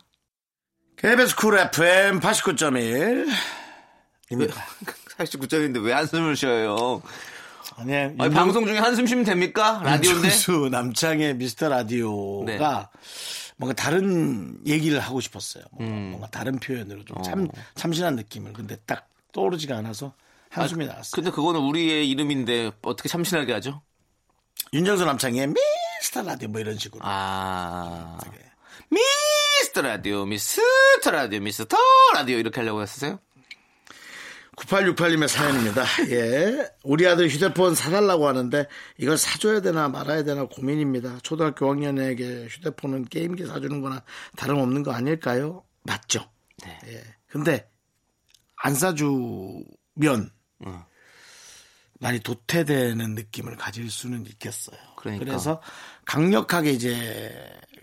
KBS 0.95 1.35
쿨 1.35 1.59
FM 1.59 2.21
89.1. 2.21 3.27
입니다. 4.31 4.55
49점인데 5.19 5.83
왜 5.83 5.91
한숨을 5.91 6.37
쉬어요? 6.37 7.01
아니, 7.75 7.93
아니, 7.93 8.29
방송 8.29 8.65
중에 8.65 8.77
한숨 8.77 9.07
쉬면 9.07 9.25
됩니까? 9.25 9.81
라디오인데? 9.83 10.29
수 10.29 10.69
남창희의 10.71 11.35
미스터 11.35 11.67
라디오가 11.67 12.45
네. 12.45 12.57
뭔가 13.57 13.73
다른 13.75 14.57
얘기를 14.65 15.01
하고 15.01 15.19
싶었어요. 15.19 15.65
뭔가, 15.73 15.93
음. 15.93 16.09
뭔가 16.11 16.27
다른 16.27 16.59
표현으로 16.59 17.03
좀 17.03 17.21
참, 17.23 17.43
어. 17.43 17.61
참신한 17.75 18.15
느낌을. 18.15 18.53
근데 18.53 18.77
딱 18.85 19.09
떠오르지가 19.33 19.75
않아서 19.75 20.13
한숨이 20.49 20.85
나왔어요. 20.85 21.11
근데 21.13 21.29
그거는 21.29 21.59
우리의 21.59 22.09
이름인데 22.09 22.71
어떻게 22.83 23.09
참신하게 23.09 23.51
하죠? 23.51 23.81
윤정수 24.71 25.03
남창희의 25.03 25.47
미 25.47 25.55
스터 26.01 26.21
라디오 26.21 26.49
뭐 26.49 26.61
이런 26.61 26.77
식으로. 26.77 27.01
아. 27.03 28.17
미스터 28.89 29.81
라디오, 29.81 30.25
미스터 30.25 31.11
라디오, 31.11 31.39
미스터 31.39 31.77
라디오 32.15 32.37
이렇게 32.37 32.59
하려고 32.61 32.81
했었어요? 32.81 33.19
9868님의 34.55 35.27
사연입니다. 35.27 35.83
예. 36.11 36.69
우리 36.83 37.07
아들 37.07 37.29
휴대폰 37.29 37.75
사달라고 37.75 38.27
하는데 38.27 38.67
이걸 38.97 39.17
사줘야 39.17 39.61
되나 39.61 39.87
말아야 39.87 40.23
되나 40.23 40.45
고민입니다. 40.45 41.19
초등학교 41.23 41.65
5학년에게 41.67 42.49
휴대폰은 42.49 43.05
게임기 43.05 43.45
사주는 43.45 43.81
거나 43.81 44.03
다름없는 44.35 44.83
거 44.83 44.91
아닐까요? 44.91 45.63
맞죠. 45.83 46.29
네. 46.63 46.77
예. 46.87 47.03
근데 47.27 47.69
안 48.57 48.75
사주면 48.75 50.31
어. 50.65 50.85
많이 51.99 52.19
도태되는 52.19 53.13
느낌을 53.15 53.55
가질 53.57 53.91
수는 53.91 54.25
있겠어요. 54.25 54.77
그러니까. 54.95 55.25
그래서 55.25 55.61
강력하게 56.05 56.71
이제 56.71 57.35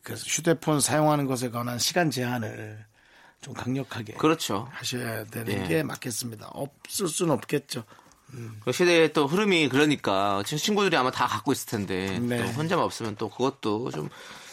그 0.03 0.15
휴대폰 0.15 0.81
사용하는 0.81 1.27
것에 1.27 1.51
관한 1.51 1.79
시간 1.79 2.11
제한을 2.11 2.85
좀 3.43 3.55
강력하게 3.55 4.15
그렇죠. 4.15 4.69
하셔야 4.73 5.25
되는 5.25 5.65
예. 5.65 5.69
게 5.69 5.83
맞겠습니다. 5.83 6.49
없을 6.53 7.09
수는 7.09 7.35
없겠죠. 7.35 7.85
그 8.65 8.73
시대의 8.73 9.13
또 9.13 9.27
흐름이 9.27 9.69
그러니까 9.69 10.43
친구들이 10.45 10.97
아마 10.97 11.11
다 11.11 11.27
갖고 11.27 11.53
있을 11.53 11.69
텐데 11.69 12.19
네. 12.19 12.39
또 12.39 12.49
혼자만 12.53 12.85
없으면 12.85 13.15
또 13.17 13.29
그것도 13.29 13.91
좀 13.93 14.09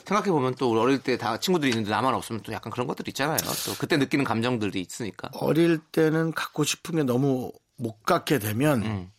생각해 0.05 0.29
보면 0.29 0.55
또 0.55 0.69
어릴 0.79 0.99
때 0.99 1.17
다 1.17 1.39
친구들이 1.39 1.71
있는데 1.71 1.89
나만 1.89 2.13
없으면 2.13 2.41
또 2.43 2.51
약간 2.53 2.71
그런 2.71 2.85
것들 2.87 3.07
있잖아요. 3.09 3.37
또 3.65 3.73
그때 3.79 3.97
느끼는 3.97 4.25
감정들이 4.25 4.79
있으니까. 4.81 5.29
어릴 5.33 5.79
때는 5.79 6.33
갖고 6.33 6.63
싶은 6.63 6.97
게 6.97 7.03
너무 7.03 7.51
못 7.77 8.03
갖게 8.03 8.37
되면 8.37 8.83
음. 8.83 9.11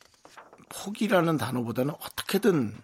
포기라는 0.74 1.36
단어보다는 1.38 1.94
어떻게든 1.94 2.74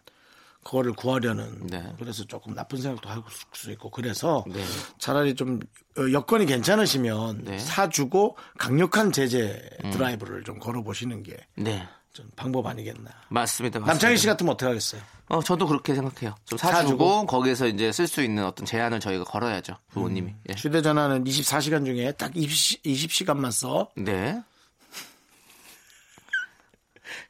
그거를 0.62 0.92
구하려는 0.92 1.66
네. 1.66 1.82
그래서 1.98 2.24
조금 2.24 2.54
나쁜 2.54 2.80
생각도 2.80 3.08
할 3.08 3.22
수 3.52 3.70
있고 3.72 3.90
그래서 3.90 4.44
네. 4.46 4.62
차라리 4.98 5.34
좀 5.34 5.60
어, 5.98 6.12
여건이 6.12 6.46
괜찮으시면 6.46 7.44
네. 7.44 7.52
음. 7.54 7.58
사주고 7.58 8.36
강력한 8.58 9.10
제재 9.12 9.60
드라이브를 9.92 10.44
좀 10.44 10.58
걸어보시는 10.58 11.22
게 11.22 11.36
네. 11.56 11.86
좀 12.12 12.28
방법 12.36 12.66
아니겠나. 12.66 13.10
맞습니다. 13.28 13.78
맞습니다. 13.78 13.80
남창희 13.86 14.16
씨 14.16 14.26
같으면 14.26 14.52
어떻게 14.54 14.66
하겠어요? 14.66 15.00
어, 15.28 15.42
저도 15.42 15.66
그렇게 15.66 15.94
생각해요. 15.94 16.34
좀 16.44 16.58
사주고, 16.58 16.82
사주고. 16.82 17.26
거기에서 17.26 17.66
이제 17.68 17.92
쓸 17.92 18.06
수 18.08 18.20
있는 18.22 18.44
어떤 18.44 18.66
제한을 18.66 18.98
저희가 19.00 19.24
걸어야죠. 19.24 19.76
부모님이. 19.90 20.34
예. 20.48 20.54
휴대전화는 20.56 21.24
24시간 21.24 21.84
중에 21.84 22.12
딱 22.12 22.32
20, 22.36 22.82
20시간만 22.82 23.52
써. 23.52 23.90
네. 23.96 24.42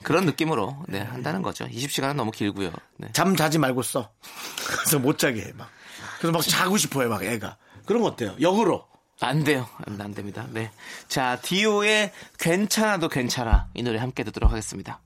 그런 0.02 0.24
느낌으로 0.24 0.82
네, 0.88 1.00
한다는 1.00 1.42
거죠. 1.42 1.66
20시간은 1.66 2.14
너무 2.14 2.30
길고요. 2.30 2.72
네. 2.96 3.08
잠 3.12 3.36
자지 3.36 3.58
말고 3.58 3.82
써. 3.82 4.10
그래서 4.66 4.98
못 4.98 5.18
자게 5.18 5.42
해, 5.42 5.52
막. 5.52 5.68
그래서 6.18 6.32
막 6.32 6.42
자고 6.42 6.76
싶어 6.76 7.02
해, 7.02 7.08
막 7.08 7.22
애가. 7.22 7.56
그런 7.86 8.02
거 8.02 8.08
어때요? 8.08 8.34
역으로. 8.40 8.86
안 9.20 9.44
돼요. 9.44 9.68
안, 9.86 10.00
안 10.00 10.14
됩니다. 10.14 10.46
네. 10.50 10.70
자, 11.08 11.38
디오의 11.42 12.12
괜찮아도 12.38 13.08
괜찮아. 13.08 13.68
이 13.74 13.82
노래 13.82 13.98
함께 13.98 14.24
듣도록 14.24 14.50
하겠습니다. 14.50 15.00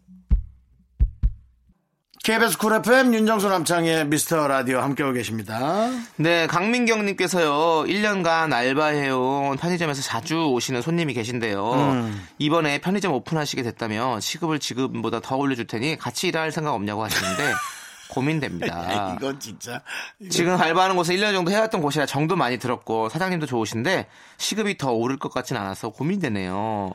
KBS 2.24 2.56
쿨 2.56 2.72
FM 2.72 3.12
윤정수 3.12 3.50
남창희의 3.50 4.06
미스터 4.06 4.48
라디오 4.48 4.78
함께하고 4.78 5.12
계십니다. 5.12 5.90
네, 6.16 6.46
강민경님께서요, 6.46 7.84
1년간 7.86 8.50
알바해온 8.50 9.58
편의점에서 9.58 10.00
자주 10.00 10.46
오시는 10.46 10.80
손님이 10.80 11.12
계신데요. 11.12 11.72
음. 11.74 12.26
이번에 12.38 12.78
편의점 12.80 13.12
오픈하시게 13.12 13.62
됐다면 13.62 14.22
시급을 14.22 14.58
지금보다 14.58 15.20
더 15.20 15.36
올려줄 15.36 15.66
테니 15.66 15.98
같이 15.98 16.28
일할 16.28 16.50
생각 16.50 16.72
없냐고 16.72 17.04
하시는데 17.04 17.52
고민됩니다. 18.08 19.16
이건 19.18 19.38
진짜. 19.38 19.82
지금 20.30 20.58
알바하는 20.58 20.96
곳에 20.96 21.14
1년 21.14 21.34
정도 21.34 21.50
해왔던 21.50 21.82
곳이라 21.82 22.06
정도 22.06 22.36
많이 22.36 22.56
들었고 22.58 23.10
사장님도 23.10 23.44
좋으신데 23.44 24.06
시급이 24.38 24.78
더 24.78 24.92
오를 24.92 25.18
것 25.18 25.30
같진 25.30 25.58
않아서 25.58 25.90
고민되네요. 25.90 26.94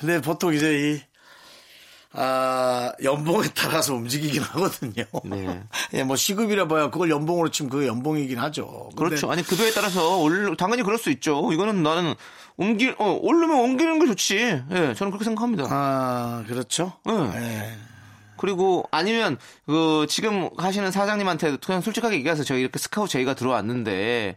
근데 0.00 0.22
보통 0.22 0.54
이제 0.54 0.94
이, 0.94 1.09
아, 2.12 2.92
연봉에 3.02 3.48
따라서 3.54 3.94
움직이긴 3.94 4.42
하거든요. 4.42 5.04
네. 5.24 5.62
예, 5.94 6.02
뭐 6.02 6.16
시급이라 6.16 6.66
봐야 6.66 6.90
그걸 6.90 7.10
연봉으로 7.10 7.50
치면 7.50 7.70
그게 7.70 7.86
연봉이긴 7.86 8.38
하죠. 8.38 8.90
그렇죠. 8.96 9.30
아니 9.30 9.42
급여에 9.42 9.70
따라서 9.72 10.18
올 10.18 10.56
당연히 10.56 10.82
그럴 10.82 10.98
수 10.98 11.10
있죠. 11.10 11.52
이거는 11.52 11.82
나는 11.82 12.14
옮길 12.56 12.94
어 12.98 13.18
오르면 13.22 13.56
옮기는 13.56 14.00
게 14.00 14.06
좋지. 14.06 14.36
예, 14.38 14.94
저는 14.94 15.10
그렇게 15.12 15.24
생각합니다. 15.24 15.66
아, 15.70 16.44
그렇죠. 16.48 16.92
응. 17.08 17.32
예. 17.34 17.76
그리고 18.36 18.88
아니면 18.90 19.36
그 19.66 20.06
지금 20.08 20.48
하시는 20.56 20.90
사장님한테 20.90 21.58
그냥 21.58 21.80
솔직하게 21.82 22.16
얘기해서 22.16 22.42
저희 22.42 22.62
이렇게 22.62 22.78
스카우트 22.78 23.12
저희가 23.12 23.34
들어왔는데 23.34 24.36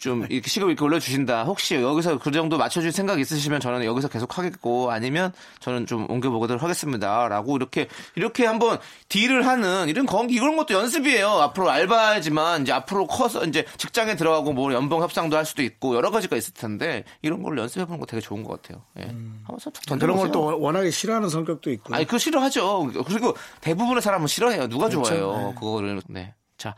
좀 0.00 0.26
이렇게 0.30 0.48
시급 0.48 0.70
이렇게 0.70 0.82
올려주신다. 0.82 1.44
혹시 1.44 1.74
여기서 1.74 2.18
그 2.18 2.30
정도 2.30 2.56
맞춰줄 2.56 2.90
생각 2.90 3.20
있으시면 3.20 3.60
저는 3.60 3.84
여기서 3.84 4.08
계속 4.08 4.38
하겠고 4.38 4.90
아니면 4.90 5.30
저는 5.60 5.84
좀 5.84 6.10
옮겨보도록 6.10 6.62
하겠습니다.라고 6.62 7.54
이렇게 7.56 7.86
이렇게 8.14 8.46
한번 8.46 8.78
딜을 9.10 9.46
하는 9.46 9.90
이런 9.90 10.06
건 10.06 10.30
이런 10.30 10.56
것도 10.56 10.72
연습이에요. 10.72 11.28
앞으로 11.28 11.68
알바지만 11.68 12.62
이제 12.62 12.72
앞으로 12.72 13.06
커서 13.06 13.44
이제 13.44 13.66
직장에 13.76 14.16
들어가고 14.16 14.54
뭐 14.54 14.72
연봉 14.72 15.02
협상도 15.02 15.36
할 15.36 15.44
수도 15.44 15.62
있고 15.62 15.94
여러 15.94 16.10
가지가 16.10 16.34
있을 16.34 16.54
텐데 16.54 17.04
이런 17.20 17.42
걸 17.42 17.58
연습해보는 17.58 18.00
거 18.00 18.06
되게 18.06 18.22
좋은 18.22 18.42
것 18.42 18.62
같아요. 18.62 18.82
예. 19.00 19.02
한번 19.02 19.58
툭 19.58 19.66
음. 19.66 19.72
그런 19.84 19.98
던져보세요. 19.98 20.32
걸또 20.32 20.60
워낙에 20.62 20.90
싫어하는 20.90 21.28
성격도 21.28 21.70
있고. 21.72 21.94
아니, 21.94 22.06
그거 22.06 22.16
싫어하죠. 22.16 22.90
그리고 23.06 23.36
대부분의 23.60 24.00
사람은 24.00 24.28
싫어해요. 24.28 24.68
누가 24.68 24.88
그렇죠. 24.88 25.04
좋아해요. 25.04 25.48
네. 25.50 25.54
그거를. 25.56 26.00
네. 26.08 26.32
자, 26.56 26.74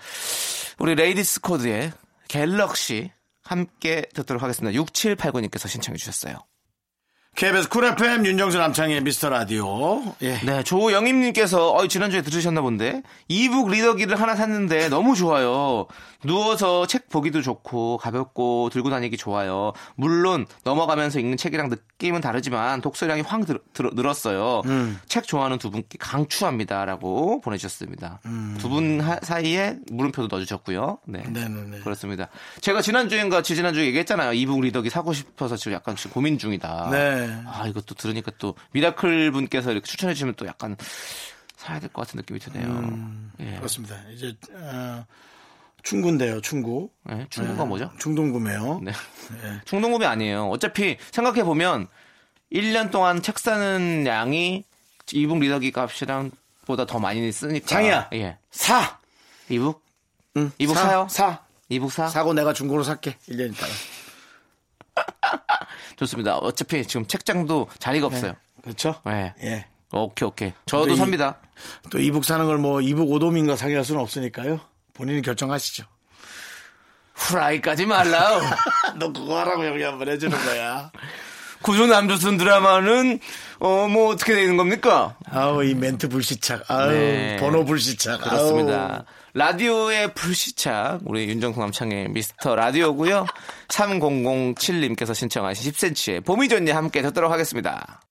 우리 0.78 0.96
레이디스 0.96 1.40
코드의 1.40 1.92
Galaxy 2.32 3.12
함께 3.42 4.06
듣도록 4.14 4.42
하겠습니다. 4.42 4.80
6789님께서 4.82 5.68
신청해 5.68 5.98
주셨어요. 5.98 6.38
KBS 7.34 7.70
쿨 7.70 7.86
FM 7.86 8.26
윤정수 8.26 8.58
남창희의 8.58 9.00
미스터 9.02 9.30
라디오. 9.30 10.02
예. 10.20 10.38
네, 10.44 10.62
조영임님께서 10.62 11.72
어, 11.72 11.88
지난주에 11.88 12.20
들으셨나 12.20 12.60
본데 12.60 13.02
e-book 13.26 13.70
리더기를 13.70 14.20
하나 14.20 14.36
샀는데 14.36 14.90
너무 14.90 15.16
좋아요. 15.16 15.86
누워서 16.24 16.86
책 16.86 17.08
보기도 17.08 17.40
좋고 17.42 17.96
가볍고 17.96 18.68
들고 18.70 18.90
다니기 18.90 19.16
좋아요. 19.16 19.72
물론 19.96 20.46
넘어가면서 20.62 21.18
읽는 21.18 21.36
책이랑 21.38 21.68
느낌은 21.70 22.20
다르지만 22.20 22.80
독서량이 22.82 23.22
확 23.22 23.44
늘, 23.46 23.58
들- 23.72 23.90
늘었어요. 23.94 24.62
책 25.08 25.26
좋아하는 25.26 25.58
두 25.58 25.70
분께 25.70 25.96
강추합니다라고 25.98 27.40
보내주셨습니다. 27.40 28.20
두분 28.58 29.02
사이에 29.22 29.78
물음표도 29.90 30.28
넣어주셨고요. 30.30 30.98
네. 31.08 31.22
네네네. 31.28 31.80
그렇습니다. 31.80 32.28
제가 32.60 32.82
지난주인가 32.82 33.42
지지난주에 33.42 33.86
얘기했잖아요. 33.86 34.34
e-book 34.34 34.60
리더기 34.60 34.90
사고 34.90 35.12
싶어서 35.14 35.56
지금 35.56 35.72
약간 35.72 35.96
지금 35.96 36.12
고민 36.12 36.38
중이다. 36.38 36.88
네. 36.92 37.21
아, 37.46 37.66
이것도 37.66 37.94
들으니까 37.94 38.32
또 38.38 38.54
미라클 38.72 39.30
분께서 39.32 39.72
이렇게 39.72 39.86
추천해 39.86 40.14
주시면 40.14 40.34
또 40.36 40.46
약간 40.46 40.76
사야 41.56 41.78
될 41.80 41.88
것 41.90 42.06
같은 42.06 42.18
느낌이 42.18 42.40
드네요. 42.40 42.98
예. 43.40 43.56
그렇습니다. 43.56 43.96
이제, 44.12 44.34
어, 44.52 45.04
충구인데요, 45.84 46.40
충구. 46.40 46.90
예, 47.10 47.26
충동가 47.30 47.64
뭐죠? 47.64 47.90
충동구매요. 47.98 48.80
네. 48.82 48.92
충동구매 49.64 50.06
아니에요. 50.06 50.48
어차피 50.48 50.96
생각해 51.12 51.44
보면 51.44 51.88
1년 52.52 52.90
동안 52.90 53.22
책 53.22 53.38
사는 53.38 54.04
양이 54.06 54.64
이북 55.12 55.38
리더기 55.40 55.72
값이랑 55.72 56.30
보다 56.66 56.86
더 56.86 56.98
많이 56.98 57.30
쓰니까. 57.32 57.66
장이야. 57.66 58.10
예. 58.14 58.38
사! 58.50 58.98
이북? 59.48 59.82
응, 60.36 60.50
이북 60.58 60.76
사, 60.76 60.82
사요? 60.86 61.06
사. 61.10 61.40
이북 61.68 61.92
사? 61.92 62.06
사고 62.08 62.32
내가 62.34 62.52
중고로 62.52 62.82
살게. 62.84 63.16
1년 63.28 63.52
있다가. 63.52 63.72
좋습니다. 65.96 66.36
어차피 66.36 66.86
지금 66.86 67.06
책장도 67.06 67.68
자리가 67.78 68.06
없어요. 68.06 68.34
그렇죠? 68.62 68.94
네. 69.04 69.34
예. 69.42 69.66
오케이, 69.92 70.26
오케이. 70.26 70.52
저도 70.66 70.86
또 70.86 70.92
이- 70.92 70.96
삽니다. 70.96 71.36
또 71.90 71.98
이북 71.98 72.24
사는 72.24 72.44
걸 72.46 72.58
뭐 72.58 72.80
이북 72.80 73.10
오돔인가 73.10 73.56
사게 73.56 73.74
할 73.76 73.84
수는 73.84 74.00
없으니까요. 74.00 74.60
본인이 74.94 75.20
결정하시죠. 75.22 75.84
후라이까지 77.14 77.86
말라요. 77.86 78.40
너 78.98 79.12
그거 79.12 79.38
하라고 79.40 79.66
여기 79.66 79.82
한번 79.82 80.08
해주는 80.08 80.36
거야. 80.44 80.90
구조 81.62 81.86
남조선 81.86 82.38
드라마는 82.38 83.20
어 83.60 83.86
뭐 83.86 84.08
어떻게 84.08 84.34
되는 84.34 84.56
겁니까? 84.56 85.14
아우, 85.30 85.62
이 85.62 85.74
멘트 85.74 86.08
불시착. 86.08 86.68
아우, 86.68 86.90
네. 86.90 87.36
번호 87.38 87.64
불시착. 87.64 88.20
그렇습니다. 88.22 89.04
라디오의 89.34 90.12
불시착 90.12 91.00
우리 91.06 91.26
윤정수 91.26 91.58
남창희의 91.58 92.10
미스터 92.10 92.54
라디오고요. 92.54 93.24
3007님께서 93.68 95.14
신청하신 95.14 95.72
10cm의 95.72 96.24
봄이 96.24 96.48
좋니 96.48 96.70
함께 96.70 97.00
듣도록 97.00 97.32
하겠습니다. 97.32 98.02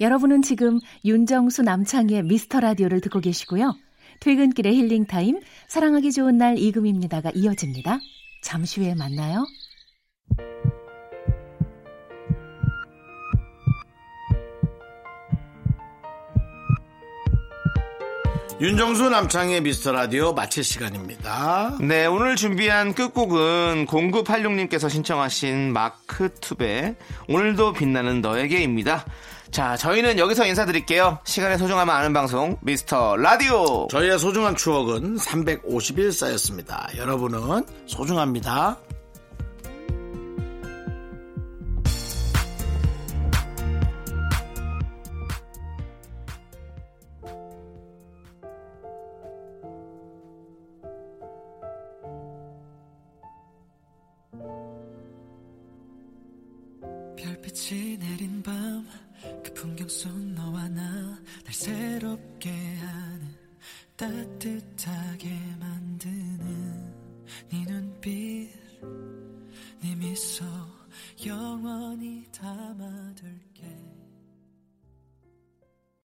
여러분은 0.00 0.42
지금 0.42 0.78
윤정수 1.04 1.62
남창희의 1.62 2.22
미스터 2.22 2.60
라디오를 2.60 3.00
듣고 3.00 3.18
계시고요. 3.18 3.74
퇴근길의 4.20 4.76
힐링 4.76 5.06
타임, 5.06 5.40
사랑하기 5.66 6.12
좋은 6.12 6.38
날 6.38 6.56
이금희입니다가 6.56 7.32
이어집니다. 7.34 7.98
잠시 8.44 8.80
후에 8.80 8.94
만나요. 8.94 9.44
윤정수 18.60 19.08
남창의 19.10 19.60
미스터 19.60 19.92
라디오 19.92 20.32
마칠 20.32 20.64
시간입니다. 20.64 21.76
네, 21.80 22.06
오늘 22.06 22.34
준비한 22.34 22.92
끝곡은 22.92 23.86
0986님께서 23.86 24.90
신청하신 24.90 25.72
마크 25.72 26.28
투베 26.40 26.96
오늘도 27.28 27.74
빛나는 27.74 28.20
너에게입니다. 28.20 29.04
자, 29.52 29.76
저희는 29.76 30.18
여기서 30.18 30.44
인사드릴게요. 30.44 31.20
시간의 31.22 31.56
소중함을 31.56 31.94
아는 31.94 32.12
방송 32.12 32.56
미스터 32.60 33.16
라디오. 33.16 33.86
저희의 33.92 34.18
소중한 34.18 34.56
추억은 34.56 35.18
350일 35.18 36.10
쌓였습니다. 36.10 36.88
여러분은 36.96 37.64
소중합니다. 37.86 38.76